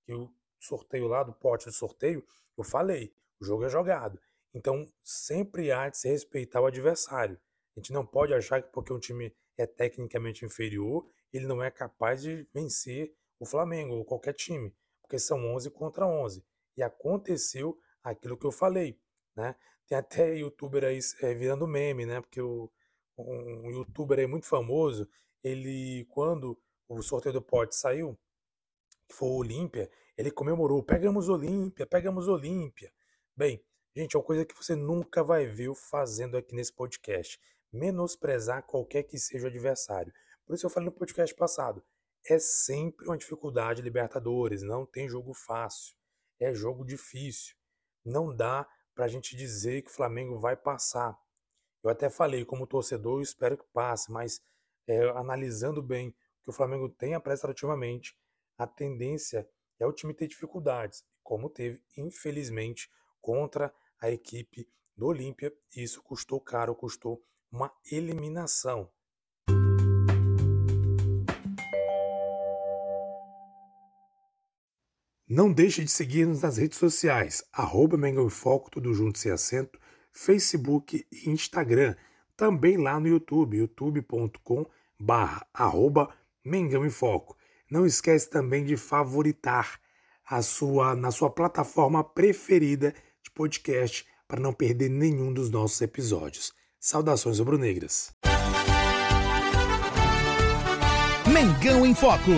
que 0.05 0.13
o 0.13 0.31
sorteio 0.59 1.07
lá, 1.07 1.23
do 1.23 1.33
pote 1.33 1.65
do 1.65 1.71
sorteio, 1.71 2.25
eu 2.57 2.63
falei, 2.63 3.13
o 3.41 3.45
jogo 3.45 3.65
é 3.65 3.69
jogado. 3.69 4.19
Então 4.53 4.85
sempre 5.03 5.71
há 5.71 5.89
de 5.89 5.97
se 5.97 6.07
respeitar 6.07 6.61
o 6.61 6.67
adversário. 6.67 7.39
A 7.75 7.79
gente 7.79 7.91
não 7.91 8.05
pode 8.05 8.33
achar 8.33 8.61
que 8.61 8.71
porque 8.71 8.93
um 8.93 8.99
time 8.99 9.35
é 9.57 9.65
tecnicamente 9.65 10.45
inferior, 10.45 11.07
ele 11.33 11.47
não 11.47 11.63
é 11.63 11.69
capaz 11.69 12.21
de 12.21 12.47
vencer 12.53 13.13
o 13.39 13.45
Flamengo 13.45 13.95
ou 13.95 14.05
qualquer 14.05 14.33
time, 14.33 14.73
porque 15.01 15.19
são 15.19 15.53
11 15.53 15.71
contra 15.71 16.05
11. 16.05 16.43
E 16.75 16.83
aconteceu 16.83 17.77
aquilo 18.03 18.37
que 18.37 18.45
eu 18.45 18.51
falei, 18.51 18.99
né? 19.35 19.55
Tem 19.87 19.97
até 19.97 20.35
youtuber 20.35 20.83
aí 20.83 20.99
é, 21.21 21.33
virando 21.33 21.67
meme, 21.67 22.05
né? 22.05 22.21
Porque 22.21 22.41
o, 22.41 22.69
um 23.17 23.71
youtuber 23.71 24.19
aí 24.19 24.27
muito 24.27 24.45
famoso, 24.45 25.07
ele 25.43 26.05
quando 26.09 26.59
o 26.87 27.01
sorteio 27.01 27.33
do 27.33 27.41
pote 27.41 27.75
saiu, 27.75 28.17
que 29.07 29.15
foi 29.15 29.29
o 29.29 29.37
Olímpia, 29.37 29.89
ele 30.17 30.31
comemorou, 30.31 30.83
pegamos 30.83 31.29
Olímpia, 31.29 31.85
pegamos 31.85 32.27
Olímpia. 32.27 32.91
Bem, 33.35 33.63
gente, 33.95 34.15
é 34.15 34.19
uma 34.19 34.25
coisa 34.25 34.45
que 34.45 34.55
você 34.55 34.75
nunca 34.75 35.23
vai 35.23 35.45
ver 35.45 35.65
eu 35.65 35.75
fazendo 35.75 36.37
aqui 36.37 36.55
nesse 36.55 36.73
podcast, 36.73 37.39
menosprezar 37.71 38.63
qualquer 38.63 39.03
que 39.03 39.17
seja 39.17 39.45
o 39.45 39.49
adversário. 39.49 40.13
Por 40.45 40.55
isso 40.55 40.65
eu 40.65 40.69
falei 40.69 40.89
no 40.89 40.95
podcast 40.95 41.35
passado, 41.35 41.83
é 42.25 42.39
sempre 42.39 43.07
uma 43.07 43.17
dificuldade 43.17 43.81
Libertadores, 43.81 44.61
não 44.61 44.85
tem 44.85 45.07
jogo 45.07 45.33
fácil, 45.33 45.95
é 46.39 46.53
jogo 46.53 46.85
difícil. 46.85 47.55
Não 48.03 48.35
dá 48.35 48.67
para 48.95 49.05
a 49.05 49.07
gente 49.07 49.35
dizer 49.35 49.81
que 49.81 49.89
o 49.89 49.93
Flamengo 49.93 50.39
vai 50.39 50.55
passar. 50.55 51.17
Eu 51.83 51.89
até 51.89 52.09
falei, 52.09 52.43
como 52.43 52.67
torcedor, 52.67 53.19
eu 53.19 53.23
espero 53.23 53.57
que 53.57 53.65
passe, 53.73 54.11
mas 54.11 54.41
é, 54.87 55.09
analisando 55.09 55.81
bem 55.81 56.11
que 56.43 56.49
o 56.49 56.53
Flamengo 56.53 56.89
tem 56.89 57.13
apresentativamente, 57.13 58.15
a 58.57 58.65
tendência 58.65 59.47
é 59.79 59.85
o 59.85 59.93
time 59.93 60.13
ter 60.13 60.27
dificuldades, 60.27 61.03
como 61.21 61.49
teve, 61.49 61.81
infelizmente, 61.95 62.89
contra 63.21 63.73
a 63.99 64.09
equipe 64.09 64.67
do 64.95 65.07
Olímpia. 65.07 65.53
Isso 65.75 66.01
custou 66.01 66.41
caro, 66.41 66.73
custou 66.73 67.21
uma 67.51 67.71
eliminação. 67.91 68.89
Não 75.29 75.51
deixe 75.51 75.83
de 75.83 75.91
seguir-nos 75.91 76.41
nas 76.41 76.55
redes 76.55 76.77
sociais, 76.77 77.43
arroba 77.51 77.97
Mengão 77.97 78.25
em 78.25 78.29
Foco, 78.29 78.71
tudo 78.71 78.93
junto 78.93 79.19
sem 79.19 79.29
acento, 79.29 79.77
Facebook 80.17 81.05
e 81.11 81.29
Instagram. 81.29 81.95
Também 82.35 82.75
lá 82.77 82.99
no 82.99 83.07
YouTube, 83.07 83.57
youtube.com 83.57 84.65
barra 84.99 85.45
Mengão 86.43 86.85
em 86.85 86.89
Foco. 86.89 87.37
Não 87.69 87.85
esquece 87.85 88.29
também 88.29 88.65
de 88.65 88.75
favoritar 88.75 89.79
a 90.25 90.41
sua 90.41 90.95
na 90.95 91.11
sua 91.11 91.29
plataforma 91.29 92.03
preferida 92.03 92.93
de 93.21 93.29
podcast 93.31 94.07
para 94.27 94.39
não 94.39 94.53
perder 94.53 94.89
nenhum 94.89 95.31
dos 95.31 95.51
nossos 95.51 95.79
episódios. 95.81 96.51
Saudações 96.79 97.39
rubro-negras. 97.39 98.13
Mengão 101.31 101.85
em 101.85 101.93
Foco. 101.93 102.31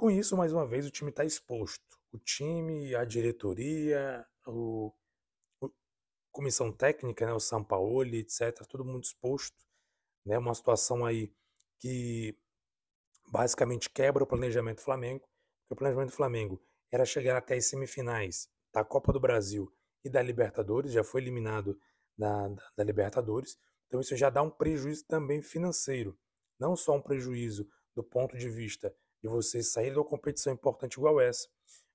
Com 0.00 0.10
isso, 0.10 0.34
mais 0.34 0.50
uma 0.50 0.66
vez, 0.66 0.86
o 0.86 0.90
time 0.90 1.10
está 1.10 1.26
exposto. 1.26 2.00
O 2.10 2.18
time, 2.18 2.94
a 2.94 3.04
diretoria, 3.04 4.26
o 4.46 4.94
comissão 6.32 6.72
técnica, 6.72 7.26
né, 7.26 7.34
o 7.34 7.38
Sampaoli, 7.38 8.20
etc., 8.20 8.66
todo 8.66 8.82
mundo 8.82 9.04
exposto, 9.04 9.58
né, 10.24 10.38
uma 10.38 10.54
situação 10.54 11.04
aí 11.04 11.30
que 11.78 12.34
basicamente 13.28 13.90
quebra 13.90 14.24
o 14.24 14.26
planejamento 14.26 14.78
do 14.78 14.84
Flamengo, 14.84 15.28
porque 15.60 15.74
o 15.74 15.76
planejamento 15.76 16.08
do 16.08 16.16
Flamengo 16.16 16.62
era 16.90 17.04
chegar 17.04 17.36
até 17.36 17.56
as 17.56 17.66
semifinais 17.66 18.48
da 18.72 18.82
Copa 18.82 19.12
do 19.12 19.20
Brasil 19.20 19.70
e 20.02 20.08
da 20.08 20.22
Libertadores, 20.22 20.92
já 20.92 21.04
foi 21.04 21.20
eliminado 21.20 21.78
da, 22.16 22.48
da, 22.48 22.70
da 22.74 22.84
Libertadores, 22.84 23.58
então 23.86 24.00
isso 24.00 24.16
já 24.16 24.30
dá 24.30 24.40
um 24.40 24.50
prejuízo 24.50 25.04
também 25.06 25.42
financeiro, 25.42 26.18
não 26.58 26.74
só 26.74 26.96
um 26.96 27.02
prejuízo 27.02 27.68
do 27.94 28.02
ponto 28.02 28.38
de 28.38 28.48
vista 28.48 28.96
de 29.22 29.28
você 29.28 29.62
sair 29.62 29.90
de 29.90 29.98
uma 29.98 30.04
competição 30.04 30.52
importante 30.52 30.94
igual 30.94 31.20
essa, 31.20 31.48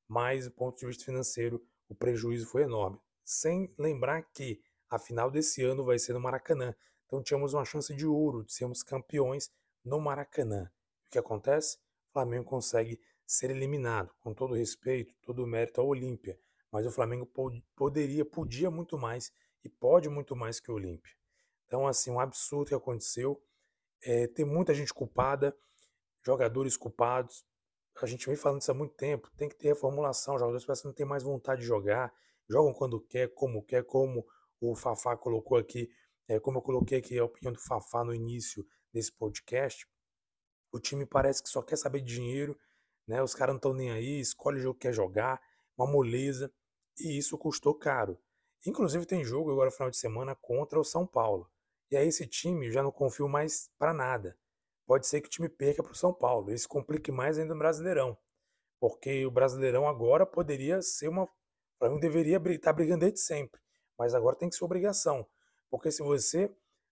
mas 0.08 0.46
do 0.46 0.51
ponto 0.51 0.77
de 0.77 0.86
vista 0.86 1.03
financeiro 1.03 1.63
o 1.88 1.96
prejuízo 1.96 2.46
foi 2.48 2.63
enorme 2.63 3.00
sem 3.25 3.74
lembrar 3.77 4.22
que 4.32 4.62
a 4.88 5.00
final 5.00 5.32
desse 5.32 5.63
ano 5.63 5.84
vai 5.84 5.98
ser 5.98 6.13
no 6.13 6.22
Maracanã. 6.22 6.75
Então 7.05 7.24
tínhamos 7.24 7.55
uma 7.55 7.65
chance 7.65 7.94
de 7.94 8.05
ouro 8.05 8.46
de 8.46 8.53
sermos 8.53 8.84
campeões 8.84 9.51
no 9.84 10.00
Maracanã. 10.00 10.72
O 11.08 11.10
que 11.10 11.17
acontece? 11.17 11.77
O 12.10 12.13
Flamengo 12.13 12.46
consegue 12.46 13.01
ser 13.25 13.50
eliminado, 13.50 14.13
com 14.20 14.34
todo 14.34 14.53
respeito, 14.53 15.15
todo 15.24 15.44
o 15.44 15.48
mérito 15.48 15.82
ao 15.82 15.88
Olímpia. 15.88 16.39
Mas 16.72 16.86
o 16.86 16.91
Flamengo 16.91 17.27
poderia, 17.75 18.24
podia 18.24 18.70
muito 18.70 18.98
mais 18.98 19.34
e 19.63 19.70
pode 19.70 20.08
muito 20.08 20.36
mais 20.36 20.60
que 20.60 20.70
o 20.70 20.75
Olímpia. 20.75 21.13
Então, 21.65 21.88
assim, 21.88 22.12
um 22.12 22.20
absurdo 22.20 22.70
que 22.70 22.75
aconteceu. 22.75 23.41
É, 24.03 24.27
tem 24.27 24.46
muita 24.46 24.74
gente 24.74 24.94
culpada, 24.94 25.55
jogadores 26.25 26.75
culpados. 26.75 27.46
A 28.01 28.05
gente 28.05 28.25
vem 28.25 28.36
falando 28.36 28.62
isso 28.62 28.72
há 28.72 28.74
muito 28.74 28.96
tempo. 28.96 29.29
Tem 29.38 29.48
que 29.48 29.55
ter 29.55 29.70
reformulação. 29.70 30.38
Jogadores 30.38 30.65
parecem 30.65 30.89
não 30.89 30.94
ter 30.94 31.05
mais 31.05 31.24
vontade 31.24 31.62
de 31.62 31.67
jogar 31.67 32.13
jogam 32.50 32.74
quando 32.74 33.01
quer, 33.01 33.34
como 33.34 33.63
quer, 33.63 33.84
como 33.84 34.25
o 34.60 34.75
Fafá 34.75 35.17
colocou 35.17 35.58
aqui, 35.58 35.89
é, 36.27 36.39
como 36.39 36.60
eu 36.60 36.62
coloquei 36.62 37.00
aqui 37.00 37.17
a 37.17 37.25
opinião 37.25 37.53
do 37.53 37.60
Fafá 37.60 38.03
no 38.03 38.13
início 38.13 38.65
desse 38.94 39.12
podcast, 39.12 39.88
o 40.72 40.79
time 40.79 41.05
parece 41.05 41.44
que 41.44 41.50
só 41.50 41.62
quer 41.62 41.77
saber 41.77 42.01
de 42.01 42.13
dinheiro, 42.15 42.58
né? 43.08 43.22
Os 43.22 43.36
caras 43.36 43.53
não 43.53 43.58
estão 43.58 43.74
nem 43.74 43.91
aí, 43.91 44.20
escolhe 44.20 44.58
o 44.58 44.62
jogo 44.62 44.79
que 44.79 44.88
quer 44.88 44.94
jogar, 44.94 45.41
uma 45.77 45.89
moleza, 45.89 46.51
e 47.00 47.17
isso 47.17 47.38
custou 47.38 47.75
caro. 47.75 48.17
Inclusive 48.65 49.05
tem 49.05 49.24
jogo 49.24 49.51
agora 49.51 49.70
final 49.70 49.89
de 49.89 49.98
semana 49.98 50.36
contra 50.36 50.79
o 50.79 50.84
São 50.84 51.05
Paulo. 51.05 51.50
E 51.91 51.98
aí 51.98 52.08
esse 52.08 52.25
time 52.25 52.67
eu 52.67 52.72
já 52.72 52.82
não 52.82 52.91
confio 52.91 53.27
mais 53.27 53.70
para 53.77 53.94
nada. 53.94 54.38
Pode 54.86 55.08
ser 55.08 55.22
que 55.22 55.27
o 55.27 55.32
time 55.32 55.50
perca 55.50 55.82
para 55.82 55.92
o 55.92 55.96
São 55.96 56.13
Paulo. 56.13 56.51
Isso 56.51 56.70
complique 56.70 57.12
mais 57.12 57.39
ainda 57.39 57.54
o 57.54 57.58
Brasileirão. 57.58 58.18
Porque 58.80 59.25
o 59.25 59.32
Brasileirão 59.32 59.88
agora 59.88 60.25
poderia 60.25 60.82
ser 60.82 61.08
uma 61.08 61.27
o 61.75 61.77
Flamengo 61.77 62.00
deveria 62.00 62.38
estar 62.38 62.70
tá 62.70 62.74
brigando 62.74 63.01
desde 63.01 63.20
sempre, 63.20 63.60
mas 64.00 64.13
agora 64.13 64.38
tem 64.38 64.50
que 64.50 64.56
ser 64.56 64.63
obrigação. 64.63 65.27
Porque 65.70 65.92
se 65.92 66.01
você 66.01 66.50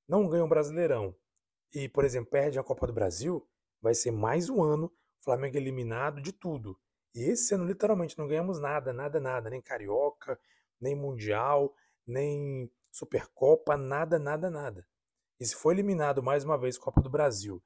não 0.07 0.27
ganha 0.27 0.43
o 0.43 0.45
um 0.45 0.49
Brasileirão 0.49 1.15
e, 1.73 1.87
por 1.87 2.03
exemplo, 2.03 2.29
perde 2.29 2.59
a 2.59 2.63
Copa 2.63 2.85
do 2.85 2.93
Brasil, 2.93 3.47
vai 3.81 3.93
ser 3.93 4.11
mais 4.11 4.49
um 4.49 4.61
ano 4.61 4.91
Flamengo 5.21 5.55
eliminado 5.55 6.21
de 6.21 6.33
tudo. 6.33 6.77
E 7.15 7.23
esse 7.29 7.55
ano, 7.55 7.65
literalmente, 7.65 8.17
não 8.17 8.27
ganhamos 8.27 8.59
nada, 8.59 8.91
nada, 8.91 9.21
nada. 9.21 9.49
Nem 9.49 9.61
Carioca, 9.61 10.37
nem 10.81 10.95
Mundial, 10.95 11.73
nem 12.05 12.69
Supercopa, 12.91 13.77
nada, 13.77 14.19
nada, 14.19 14.49
nada. 14.49 14.85
E 15.39 15.45
se 15.45 15.55
for 15.55 15.71
eliminado 15.71 16.21
mais 16.21 16.43
uma 16.43 16.57
vez 16.57 16.77
Copa 16.77 17.01
do 17.01 17.09
Brasil 17.09 17.63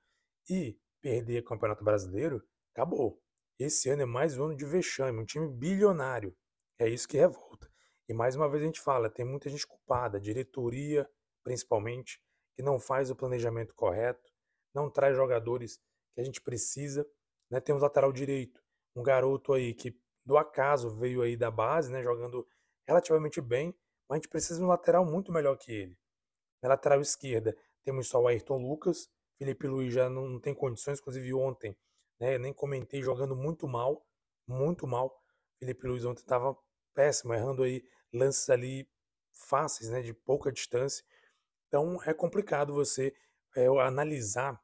e 0.50 0.80
perder 1.02 1.42
o 1.42 1.46
Campeonato 1.46 1.84
Brasileiro, 1.84 2.44
acabou. 2.74 3.22
Esse 3.60 3.90
ano 3.90 4.04
é 4.04 4.06
mais 4.06 4.38
um 4.38 4.46
ano 4.46 4.56
de 4.56 4.66
vexame, 4.66 5.20
um 5.20 5.26
time 5.26 5.48
bilionário. 5.48 6.36
É 6.80 6.88
isso 6.88 7.08
que 7.08 7.18
revolta. 7.18 7.72
E 8.08 8.14
mais 8.14 8.36
uma 8.36 8.50
vez 8.50 8.64
a 8.64 8.66
gente 8.66 8.80
fala, 8.80 9.10
tem 9.10 9.26
muita 9.26 9.50
gente 9.50 9.66
culpada, 9.66 10.20
diretoria 10.20 11.10
principalmente, 11.48 12.22
que 12.58 12.62
não 12.62 12.78
faz 12.78 13.10
o 13.10 13.16
planejamento 13.16 13.74
correto, 13.74 14.30
não 14.76 14.90
traz 14.90 15.16
jogadores 15.16 15.80
que 16.14 16.20
a 16.20 16.24
gente 16.26 16.42
precisa. 16.42 17.08
Né? 17.50 17.62
Temos 17.62 17.82
lateral 17.82 18.12
direito, 18.12 18.62
um 18.94 19.02
garoto 19.02 19.54
aí 19.54 19.74
que 19.74 19.98
do 20.26 20.38
acaso 20.38 20.90
veio 20.90 21.22
aí 21.22 21.38
da 21.38 21.50
base, 21.50 21.90
né, 21.90 22.04
jogando 22.04 22.46
relativamente 22.86 23.40
bem, 23.40 23.74
mas 24.10 24.18
a 24.18 24.20
gente 24.20 24.28
precisa 24.28 24.60
de 24.60 24.66
um 24.66 24.68
lateral 24.68 25.06
muito 25.06 25.32
melhor 25.32 25.56
que 25.56 25.72
ele. 25.72 25.98
Na 26.62 26.68
lateral 26.68 27.00
esquerda, 27.00 27.56
temos 27.86 28.10
só 28.10 28.22
o 28.22 28.28
Ayrton 28.28 28.58
Lucas, 28.58 29.10
Felipe 29.38 29.68
Luiz 29.68 29.94
já 29.94 30.10
não 30.10 30.40
tem 30.40 30.54
condições, 30.54 31.00
inclusive 31.00 31.34
ontem, 31.34 31.78
né, 32.20 32.38
nem 32.38 32.54
comentei, 32.54 33.02
jogando 33.02 33.36
muito 33.36 33.68
mal, 33.68 34.06
muito 34.48 34.88
mal. 34.88 35.16
Felipe 35.60 35.88
Luiz 35.88 36.04
ontem 36.06 36.22
estava 36.22 36.58
péssimo, 36.94 37.34
errando 37.34 37.64
aí 37.64 37.84
lances 38.12 38.50
ali 38.50 38.90
fáceis, 39.32 39.90
né, 39.90 40.02
de 40.02 40.14
pouca 40.14 40.52
distância. 40.52 41.06
Então 41.68 42.02
é 42.04 42.14
complicado 42.14 42.74
você 42.74 43.14
é, 43.56 43.68
analisar 43.82 44.60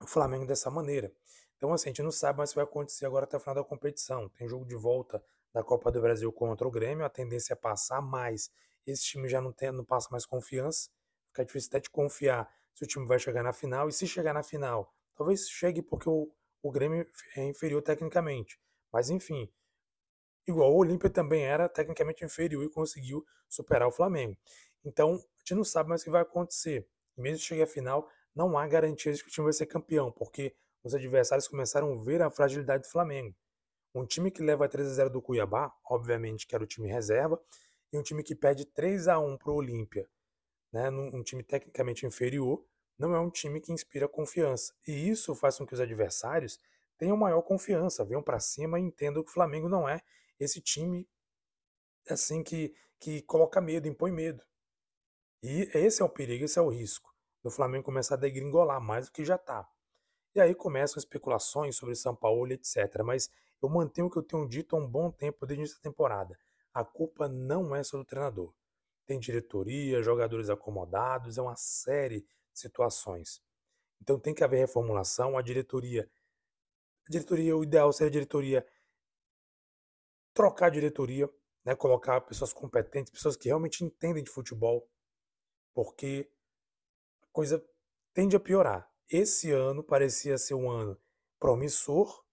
o 0.00 0.06
Flamengo 0.06 0.46
dessa 0.46 0.70
maneira. 0.70 1.12
Então, 1.56 1.72
assim, 1.72 1.90
a 1.90 1.92
gente 1.92 2.02
não 2.02 2.10
sabe 2.10 2.38
mais 2.38 2.50
o 2.50 2.54
que 2.54 2.56
vai 2.56 2.64
acontecer 2.64 3.06
agora 3.06 3.24
até 3.24 3.36
o 3.36 3.40
final 3.40 3.54
da 3.54 3.64
competição. 3.64 4.28
Tem 4.30 4.48
jogo 4.48 4.64
de 4.64 4.74
volta 4.74 5.22
da 5.52 5.62
Copa 5.62 5.92
do 5.92 6.00
Brasil 6.00 6.32
contra 6.32 6.66
o 6.66 6.70
Grêmio, 6.70 7.04
a 7.04 7.10
tendência 7.10 7.52
é 7.52 7.56
passar 7.56 8.00
mais. 8.00 8.50
Esse 8.86 9.04
time 9.04 9.28
já 9.28 9.40
não, 9.40 9.52
tem, 9.52 9.70
não 9.70 9.84
passa 9.84 10.08
mais 10.10 10.26
confiança, 10.26 10.90
fica 11.28 11.44
difícil 11.44 11.68
até 11.68 11.80
de 11.80 11.90
confiar 11.90 12.52
se 12.74 12.84
o 12.84 12.86
time 12.86 13.06
vai 13.06 13.18
chegar 13.18 13.42
na 13.42 13.52
final. 13.52 13.88
E 13.88 13.92
se 13.92 14.06
chegar 14.06 14.34
na 14.34 14.42
final, 14.42 14.92
talvez 15.14 15.48
chegue 15.48 15.82
porque 15.82 16.08
o, 16.08 16.30
o 16.62 16.70
Grêmio 16.70 17.06
é 17.36 17.44
inferior 17.44 17.82
tecnicamente. 17.82 18.58
Mas 18.92 19.10
enfim, 19.10 19.50
igual 20.46 20.72
o 20.72 20.78
Olímpia 20.78 21.10
também 21.10 21.44
era 21.44 21.68
tecnicamente 21.68 22.24
inferior 22.24 22.64
e 22.64 22.70
conseguiu 22.70 23.24
superar 23.48 23.88
o 23.88 23.92
Flamengo. 23.92 24.36
Então, 24.84 25.14
a 25.14 25.38
gente 25.40 25.54
não 25.54 25.64
sabe 25.64 25.88
mais 25.88 26.02
o 26.02 26.04
que 26.04 26.10
vai 26.10 26.22
acontecer. 26.22 26.88
Mesmo 27.16 27.38
se 27.38 27.44
chegar 27.44 27.64
à 27.64 27.66
final, 27.66 28.08
não 28.34 28.56
há 28.56 28.66
garantias 28.66 29.18
de 29.18 29.22
que 29.22 29.28
o 29.28 29.32
time 29.32 29.44
vai 29.44 29.52
ser 29.52 29.66
campeão, 29.66 30.10
porque 30.10 30.54
os 30.82 30.94
adversários 30.94 31.46
começaram 31.46 31.92
a 31.92 32.02
ver 32.02 32.22
a 32.22 32.30
fragilidade 32.30 32.84
do 32.84 32.90
Flamengo. 32.90 33.36
Um 33.94 34.06
time 34.06 34.30
que 34.30 34.42
leva 34.42 34.68
3 34.68 34.88
a 34.88 34.94
0 34.94 35.10
do 35.10 35.22
Cuiabá, 35.22 35.72
obviamente 35.88 36.46
que 36.46 36.54
era 36.54 36.64
o 36.64 36.66
time 36.66 36.88
reserva, 36.88 37.40
e 37.92 37.98
um 37.98 38.02
time 38.02 38.22
que 38.22 38.34
perde 38.34 38.64
3 38.64 39.06
a 39.08 39.18
1 39.18 39.36
para 39.36 39.52
o 39.52 39.56
Olímpia, 39.56 40.08
né, 40.72 40.90
um 40.90 41.22
time 41.22 41.42
tecnicamente 41.42 42.06
inferior, 42.06 42.64
não 42.98 43.14
é 43.14 43.20
um 43.20 43.30
time 43.30 43.60
que 43.60 43.72
inspira 43.72 44.08
confiança. 44.08 44.74
E 44.86 45.08
isso 45.08 45.34
faz 45.34 45.58
com 45.58 45.66
que 45.66 45.74
os 45.74 45.80
adversários 45.80 46.58
tenham 46.96 47.16
maior 47.16 47.42
confiança, 47.42 48.04
venham 48.04 48.22
para 48.22 48.40
cima 48.40 48.78
e 48.78 48.82
entendam 48.82 49.22
que 49.22 49.30
o 49.30 49.34
Flamengo 49.34 49.68
não 49.68 49.88
é 49.88 50.00
esse 50.38 50.60
time 50.60 51.08
assim 52.08 52.42
que, 52.42 52.74
que 52.98 53.22
coloca 53.22 53.60
medo, 53.60 53.88
impõe 53.88 54.12
medo. 54.12 54.42
E 55.42 55.68
esse 55.74 56.00
é 56.00 56.04
o 56.04 56.08
perigo, 56.08 56.44
esse 56.44 56.58
é 56.58 56.62
o 56.62 56.68
risco 56.68 57.12
do 57.42 57.50
Flamengo 57.50 57.84
começar 57.84 58.14
a 58.14 58.18
degringolar 58.18 58.80
mais 58.80 59.06
do 59.06 59.12
que 59.12 59.24
já 59.24 59.34
está. 59.34 59.68
E 60.34 60.40
aí 60.40 60.54
começam 60.54 60.98
especulações 60.98 61.76
sobre 61.76 61.94
São 61.94 62.14
Paulo, 62.14 62.50
etc. 62.52 63.02
Mas 63.04 63.28
eu 63.60 63.68
mantenho 63.68 64.06
o 64.06 64.10
que 64.10 64.18
eu 64.18 64.22
tenho 64.22 64.48
dito 64.48 64.76
há 64.76 64.78
um 64.78 64.88
bom 64.88 65.10
tempo 65.10 65.44
desde 65.44 65.64
essa 65.64 65.80
temporada. 65.80 66.38
A 66.72 66.84
culpa 66.84 67.28
não 67.28 67.74
é 67.74 67.82
só 67.82 67.98
do 67.98 68.04
treinador. 68.04 68.54
Tem 69.06 69.18
diretoria, 69.18 70.02
jogadores 70.02 70.48
acomodados, 70.48 71.38
é 71.38 71.42
uma 71.42 71.56
série 71.56 72.20
de 72.20 72.60
situações. 72.60 73.42
Então 74.00 74.18
tem 74.18 74.34
que 74.34 74.44
haver 74.44 74.58
reformulação. 74.58 75.36
A 75.36 75.42
diretoria, 75.42 76.08
a 77.06 77.10
diretoria, 77.10 77.56
o 77.56 77.62
ideal 77.62 77.92
seria 77.92 78.08
a 78.08 78.12
diretoria 78.12 78.66
trocar 80.34 80.66
a 80.66 80.70
diretoria, 80.70 81.28
né, 81.64 81.74
colocar 81.74 82.20
pessoas 82.22 82.52
competentes, 82.52 83.12
pessoas 83.12 83.36
que 83.36 83.48
realmente 83.48 83.84
entendem 83.84 84.24
de 84.24 84.30
futebol, 84.30 84.88
porque 85.74 86.30
a 87.22 87.26
coisa 87.32 87.64
tende 88.12 88.36
a 88.36 88.40
piorar. 88.40 88.90
Esse 89.08 89.50
ano 89.50 89.84
parecia 89.84 90.38
ser 90.38 90.54
um 90.54 90.70
ano 90.70 90.98
promissor 91.38 92.24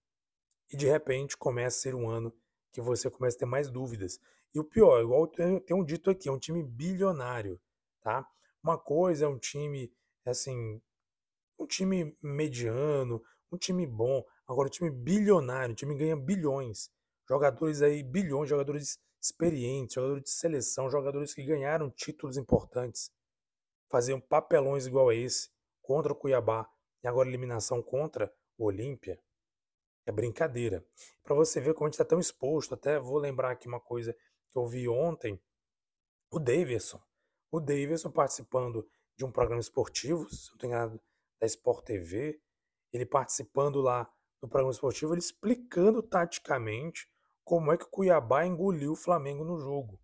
e 0.70 0.76
de 0.76 0.86
repente 0.86 1.36
começa 1.36 1.78
a 1.78 1.80
ser 1.82 1.94
um 1.94 2.08
ano 2.08 2.32
que 2.72 2.80
você 2.80 3.10
começa 3.10 3.36
a 3.36 3.40
ter 3.40 3.46
mais 3.46 3.70
dúvidas. 3.70 4.20
E 4.54 4.58
o 4.58 4.64
pior, 4.64 5.00
igual 5.00 5.30
eu 5.38 5.60
tenho 5.60 5.84
dito 5.84 6.10
aqui, 6.10 6.28
é 6.28 6.32
um 6.32 6.38
time 6.38 6.62
bilionário, 6.62 7.60
tá? 8.00 8.26
Uma 8.62 8.78
coisa 8.78 9.24
é 9.24 9.28
um 9.28 9.38
time, 9.38 9.92
assim, 10.26 10.80
um 11.58 11.66
time 11.66 12.16
mediano, 12.22 13.22
um 13.52 13.56
time 13.56 13.86
bom. 13.86 14.24
Agora, 14.46 14.66
um 14.66 14.70
time 14.70 14.90
bilionário, 14.90 15.72
um 15.72 15.76
time 15.76 15.94
ganha 15.94 16.16
bilhões. 16.16 16.90
Jogadores 17.28 17.80
aí, 17.80 18.02
bilhões, 18.02 18.48
jogadores 18.48 18.98
experientes, 19.22 19.94
jogadores 19.94 20.24
de 20.24 20.30
seleção, 20.30 20.90
jogadores 20.90 21.32
que 21.32 21.44
ganharam 21.44 21.90
títulos 21.90 22.36
importantes. 22.36 23.12
Faziam 23.88 24.20
papelões 24.20 24.86
igual 24.86 25.10
a 25.10 25.14
esse 25.14 25.48
contra 25.80 26.12
o 26.12 26.16
Cuiabá 26.16 26.68
e 27.02 27.08
agora 27.08 27.28
eliminação 27.28 27.82
contra 27.82 28.32
o 28.58 28.64
Olímpia. 28.64 29.20
É 30.06 30.12
brincadeira. 30.12 30.84
Para 31.22 31.34
você 31.34 31.60
ver 31.60 31.74
como 31.74 31.86
a 31.86 31.88
gente 31.88 31.94
está 31.94 32.04
tão 32.04 32.18
exposto, 32.18 32.74
até 32.74 32.98
vou 32.98 33.18
lembrar 33.18 33.52
aqui 33.52 33.68
uma 33.68 33.80
coisa 33.80 34.12
que 34.12 34.58
eu 34.58 34.66
vi 34.66 34.88
ontem, 34.88 35.40
o 36.30 36.38
Davidson. 36.38 37.00
O 37.50 37.60
Davidson 37.60 38.10
participando 38.10 38.88
de 39.16 39.24
um 39.24 39.30
programa 39.30 39.60
esportivo, 39.60 40.28
se 40.30 40.56
tenho 40.58 40.72
enganado, 40.72 41.00
da 41.40 41.46
Sport 41.46 41.84
TV, 41.84 42.40
ele 42.92 43.06
participando 43.06 43.80
lá 43.80 44.10
do 44.40 44.48
programa 44.48 44.72
esportivo, 44.72 45.12
ele 45.12 45.20
explicando 45.20 46.02
taticamente 46.02 47.08
como 47.44 47.72
é 47.72 47.76
que 47.76 47.84
o 47.84 47.90
Cuiabá 47.90 48.46
engoliu 48.46 48.92
o 48.92 48.96
Flamengo 48.96 49.44
no 49.44 49.58
jogo. 49.58 50.00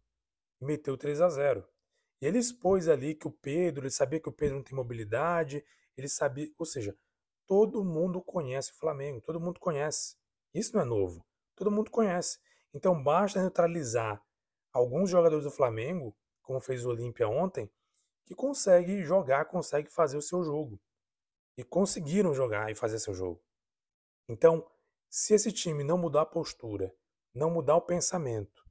E 0.60 0.64
meteu 0.64 0.96
3 0.96 1.20
a 1.20 1.28
0 1.28 1.66
E 2.20 2.26
ele 2.26 2.38
expôs 2.38 2.88
ali 2.88 3.14
que 3.14 3.28
o 3.28 3.30
Pedro, 3.30 3.84
ele 3.84 3.90
sabia 3.90 4.20
que 4.20 4.28
o 4.28 4.32
Pedro 4.32 4.56
não 4.56 4.62
tem 4.62 4.74
mobilidade, 4.74 5.64
ele 5.96 6.08
sabia, 6.08 6.50
ou 6.58 6.66
seja, 6.66 6.96
todo 7.46 7.84
mundo 7.84 8.20
conhece 8.20 8.72
o 8.72 8.76
Flamengo, 8.76 9.20
todo 9.20 9.40
mundo 9.40 9.60
conhece. 9.60 10.16
Isso 10.52 10.74
não 10.74 10.82
é 10.82 10.84
novo, 10.84 11.24
todo 11.54 11.70
mundo 11.70 11.90
conhece. 11.90 12.38
Então 12.74 13.02
basta 13.02 13.40
neutralizar 13.40 14.22
alguns 14.72 15.08
jogadores 15.10 15.44
do 15.44 15.50
Flamengo, 15.50 16.16
como 16.42 16.60
fez 16.60 16.84
o 16.84 16.90
Olímpia 16.90 17.28
ontem, 17.28 17.70
que 18.24 18.34
consegue 18.34 19.02
jogar, 19.04 19.46
consegue 19.46 19.88
fazer 19.88 20.16
o 20.16 20.22
seu 20.22 20.42
jogo. 20.42 20.80
E 21.56 21.64
conseguiram 21.64 22.34
jogar 22.34 22.70
e 22.70 22.74
fazer 22.74 22.98
seu 22.98 23.14
jogo. 23.14 23.42
Então, 24.28 24.68
se 25.08 25.32
esse 25.32 25.50
time 25.50 25.82
não 25.82 25.96
mudar 25.96 26.22
a 26.22 26.26
postura, 26.26 26.94
não 27.34 27.50
mudar 27.50 27.76
o 27.76 27.82
pensamento, 27.82 28.66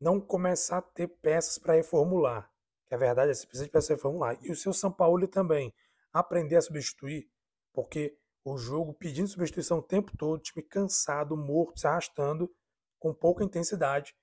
não 0.00 0.20
começar 0.20 0.78
a 0.78 0.82
ter 0.82 1.08
peças 1.08 1.58
para 1.58 1.74
reformular, 1.74 2.50
que 2.86 2.94
a 2.94 2.98
verdade 2.98 3.30
é 3.30 3.34
que 3.34 3.40
você 3.40 3.46
precisa 3.46 3.64
de 3.66 3.70
peças 3.70 3.88
para 3.88 3.96
reformular, 3.96 4.38
e 4.40 4.50
o 4.50 4.56
seu 4.56 4.72
São 4.72 4.90
Paulo 4.90 5.28
também, 5.28 5.74
aprender 6.12 6.56
a 6.56 6.62
substituir, 6.62 7.30
porque 7.72 8.18
o 8.44 8.56
jogo 8.56 8.94
pedindo 8.94 9.28
substituição 9.28 9.78
o 9.78 9.82
tempo 9.82 10.16
todo, 10.16 10.42
time 10.42 10.62
cansado, 10.62 11.36
morto, 11.36 11.80
se 11.80 11.86
arrastando, 11.86 12.52
com 12.98 13.14
pouca 13.14 13.44
intensidade, 13.44 14.14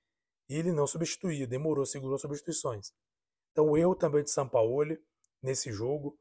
e 0.49 0.55
ele 0.55 0.71
não 0.71 0.85
substituía, 0.85 1.47
demorou, 1.47 1.85
segurou 1.85 2.17
substituições. 2.17 2.91
Então, 3.51 3.69
o 3.69 3.77
erro 3.77 3.95
também 3.95 4.23
de 4.23 4.31
São 4.31 4.47
Paulo 4.47 4.97
nesse 5.41 5.71
jogo, 5.71 6.19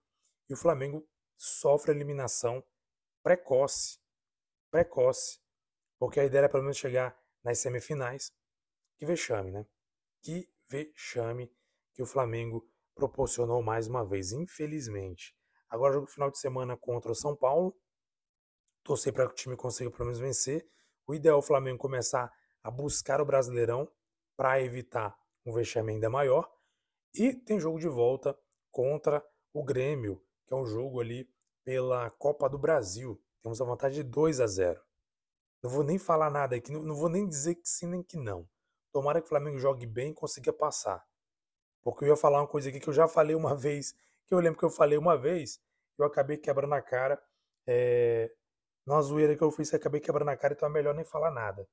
e 0.48 0.54
o 0.54 0.56
Flamengo 0.56 1.06
sofre 1.36 1.92
eliminação 1.92 2.62
precoce, 3.22 3.98
precoce, 4.70 5.40
porque 5.98 6.20
a 6.20 6.24
ideia 6.24 6.40
era 6.40 6.48
pelo 6.48 6.62
menos 6.62 6.76
chegar 6.76 7.18
nas 7.42 7.58
semifinais. 7.58 8.30
Que 8.98 9.06
vexame, 9.06 9.50
né? 9.50 9.66
Que 10.22 10.48
vexame 10.68 11.50
que 11.94 12.02
o 12.02 12.06
Flamengo 12.06 12.68
proporcionou 12.94 13.62
mais 13.62 13.86
uma 13.86 14.04
vez, 14.04 14.32
infelizmente. 14.32 15.34
Agora 15.74 15.92
jogo 15.92 16.06
final 16.06 16.30
de 16.30 16.38
semana 16.38 16.76
contra 16.76 17.10
o 17.10 17.16
São 17.16 17.34
Paulo. 17.34 17.76
Torcer 18.84 19.12
para 19.12 19.26
que 19.26 19.32
o 19.32 19.34
time 19.34 19.56
consiga 19.56 19.90
pelo 19.90 20.04
menos 20.04 20.20
vencer. 20.20 20.64
O 21.04 21.12
ideal 21.12 21.34
é 21.34 21.38
o 21.40 21.42
Flamengo 21.42 21.78
começar 21.78 22.32
a 22.62 22.70
buscar 22.70 23.20
o 23.20 23.24
Brasileirão 23.24 23.90
para 24.36 24.62
evitar 24.62 25.18
um 25.44 25.52
vexame 25.52 25.92
ainda 25.92 26.08
maior. 26.08 26.48
E 27.12 27.34
tem 27.34 27.58
jogo 27.58 27.80
de 27.80 27.88
volta 27.88 28.38
contra 28.70 29.20
o 29.52 29.64
Grêmio, 29.64 30.24
que 30.46 30.54
é 30.54 30.56
um 30.56 30.64
jogo 30.64 31.00
ali 31.00 31.28
pela 31.64 32.08
Copa 32.08 32.48
do 32.48 32.56
Brasil. 32.56 33.20
Temos 33.42 33.60
a 33.60 33.64
vantagem 33.64 34.04
de 34.04 34.08
2 34.08 34.40
a 34.40 34.46
0. 34.46 34.80
Não 35.60 35.68
vou 35.68 35.82
nem 35.82 35.98
falar 35.98 36.30
nada 36.30 36.54
aqui, 36.54 36.70
não 36.70 36.94
vou 36.94 37.08
nem 37.08 37.28
dizer 37.28 37.56
que 37.56 37.68
sim 37.68 37.88
nem 37.88 38.00
que 38.00 38.16
não. 38.16 38.48
Tomara 38.92 39.20
que 39.20 39.26
o 39.26 39.28
Flamengo 39.28 39.58
jogue 39.58 39.86
bem 39.86 40.12
e 40.12 40.14
consiga 40.14 40.52
passar. 40.52 41.04
Porque 41.82 42.04
eu 42.04 42.10
ia 42.10 42.16
falar 42.16 42.42
uma 42.42 42.46
coisa 42.46 42.68
aqui 42.68 42.78
que 42.78 42.88
eu 42.88 42.94
já 42.94 43.08
falei 43.08 43.34
uma 43.34 43.56
vez, 43.58 43.92
que 44.26 44.34
eu 44.34 44.38
lembro 44.38 44.58
que 44.58 44.64
eu 44.64 44.70
falei 44.70 44.98
uma 44.98 45.16
vez, 45.16 45.60
eu 45.98 46.04
acabei 46.04 46.36
quebrando 46.36 46.74
a 46.74 46.82
cara. 46.82 47.20
É, 47.66 48.30
numa 48.86 49.00
zoeira 49.02 49.36
que 49.36 49.42
eu 49.42 49.50
fiz, 49.50 49.72
eu 49.72 49.78
acabei 49.78 50.00
quebrando 50.00 50.28
a 50.28 50.36
cara, 50.36 50.54
então 50.54 50.68
é 50.68 50.72
melhor 50.72 50.94
nem 50.94 51.04
falar 51.04 51.30
nada. 51.30 51.68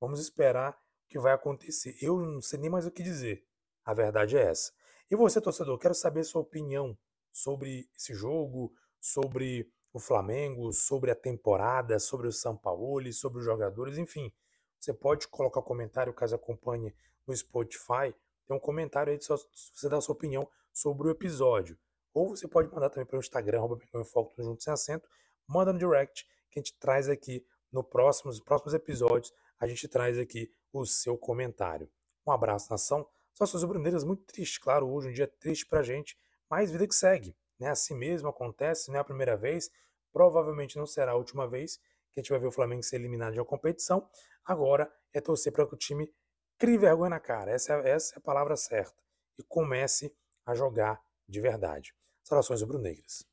Vamos 0.00 0.20
esperar 0.20 0.72
o 0.72 1.08
que 1.08 1.18
vai 1.18 1.32
acontecer. 1.32 1.96
Eu 2.00 2.18
não 2.20 2.40
sei 2.40 2.58
nem 2.58 2.70
mais 2.70 2.86
o 2.86 2.90
que 2.90 3.02
dizer. 3.02 3.44
A 3.84 3.94
verdade 3.94 4.36
é 4.36 4.42
essa. 4.42 4.72
E 5.10 5.14
você, 5.14 5.40
torcedor, 5.40 5.78
quero 5.78 5.94
saber 5.94 6.24
sua 6.24 6.42
opinião 6.42 6.96
sobre 7.32 7.88
esse 7.94 8.14
jogo, 8.14 8.72
sobre 9.00 9.70
o 9.92 10.00
Flamengo, 10.00 10.72
sobre 10.72 11.10
a 11.10 11.14
temporada, 11.14 11.98
sobre 11.98 12.26
o 12.26 12.32
São 12.32 12.56
Paulo, 12.56 13.12
sobre 13.12 13.38
os 13.38 13.44
jogadores, 13.44 13.98
enfim. 13.98 14.32
Você 14.78 14.92
pode 14.92 15.28
colocar 15.28 15.62
comentário 15.62 16.12
caso 16.12 16.34
acompanhe 16.34 16.94
no 17.26 17.36
Spotify. 17.36 18.14
Tem 18.46 18.56
um 18.56 18.60
comentário 18.60 19.12
aí 19.12 19.20
se 19.20 19.28
você 19.28 19.88
dá 19.88 20.00
sua 20.00 20.14
opinião 20.14 20.48
sobre 20.72 21.08
o 21.08 21.10
episódio. 21.10 21.78
Ou 22.16 22.30
você 22.30 22.48
pode 22.48 22.72
mandar 22.72 22.88
também 22.88 23.04
para 23.04 23.18
o 23.18 23.20
Instagram, 23.20 23.58
arroba 23.58 23.78
Foco, 24.02 24.32
tudo 24.34 24.46
junto 24.46 24.62
sem 24.62 24.72
acento. 24.72 25.06
Manda 25.46 25.70
no 25.70 25.78
direct 25.78 26.26
que 26.50 26.58
a 26.58 26.62
gente 26.62 26.74
traz 26.78 27.10
aqui 27.10 27.46
no 27.70 27.84
próximos, 27.84 28.40
próximos 28.40 28.72
episódios. 28.72 29.34
A 29.60 29.66
gente 29.66 29.86
traz 29.86 30.18
aqui 30.18 30.50
o 30.72 30.86
seu 30.86 31.18
comentário. 31.18 31.90
Um 32.26 32.32
abraço, 32.32 32.70
nação. 32.70 33.06
Só 33.34 33.44
suas 33.44 33.64
bruneiras 33.64 34.02
muito 34.02 34.24
triste, 34.24 34.58
claro, 34.58 34.88
hoje 34.88 35.10
um 35.10 35.12
dia 35.12 35.26
triste 35.26 35.66
pra 35.66 35.82
gente, 35.82 36.16
mas 36.48 36.70
vida 36.70 36.88
que 36.88 36.94
segue. 36.94 37.36
Né? 37.60 37.68
Assim 37.68 37.94
mesmo 37.94 38.30
acontece, 38.30 38.88
não 38.88 38.96
é 38.96 39.00
a 39.00 39.04
primeira 39.04 39.36
vez, 39.36 39.70
provavelmente 40.10 40.78
não 40.78 40.86
será 40.86 41.12
a 41.12 41.16
última 41.16 41.46
vez 41.46 41.76
que 42.12 42.20
a 42.20 42.22
gente 42.22 42.30
vai 42.30 42.38
ver 42.38 42.46
o 42.46 42.50
Flamengo 42.50 42.82
ser 42.82 42.96
eliminado 42.96 43.34
de 43.34 43.40
uma 43.40 43.44
competição. 43.44 44.08
Agora 44.42 44.90
é 45.12 45.20
torcer 45.20 45.52
para 45.52 45.66
que 45.66 45.74
o 45.74 45.76
time 45.78 46.10
crie 46.56 46.78
vergonha 46.78 47.10
na 47.10 47.20
cara, 47.20 47.50
essa 47.50 47.74
é, 47.74 47.90
essa 47.90 48.14
é 48.14 48.18
a 48.18 48.22
palavra 48.22 48.56
certa, 48.56 48.96
e 49.38 49.42
comece 49.42 50.16
a 50.46 50.54
jogar 50.54 50.98
de 51.28 51.42
verdade. 51.42 51.94
Saudações 52.26 52.60
rubro-negras. 52.60 53.24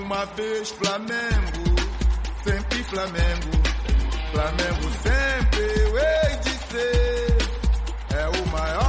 Uma 0.00 0.24
vez 0.26 0.70
Flamengo, 0.70 1.74
sempre 2.44 2.84
Flamengo, 2.84 3.50
Flamengo 4.30 4.90
sempre 5.02 5.80
eu 5.80 5.98
hei 5.98 6.36
de 6.36 6.50
ser, 6.68 7.38
é 8.16 8.28
o 8.28 8.46
maior. 8.46 8.81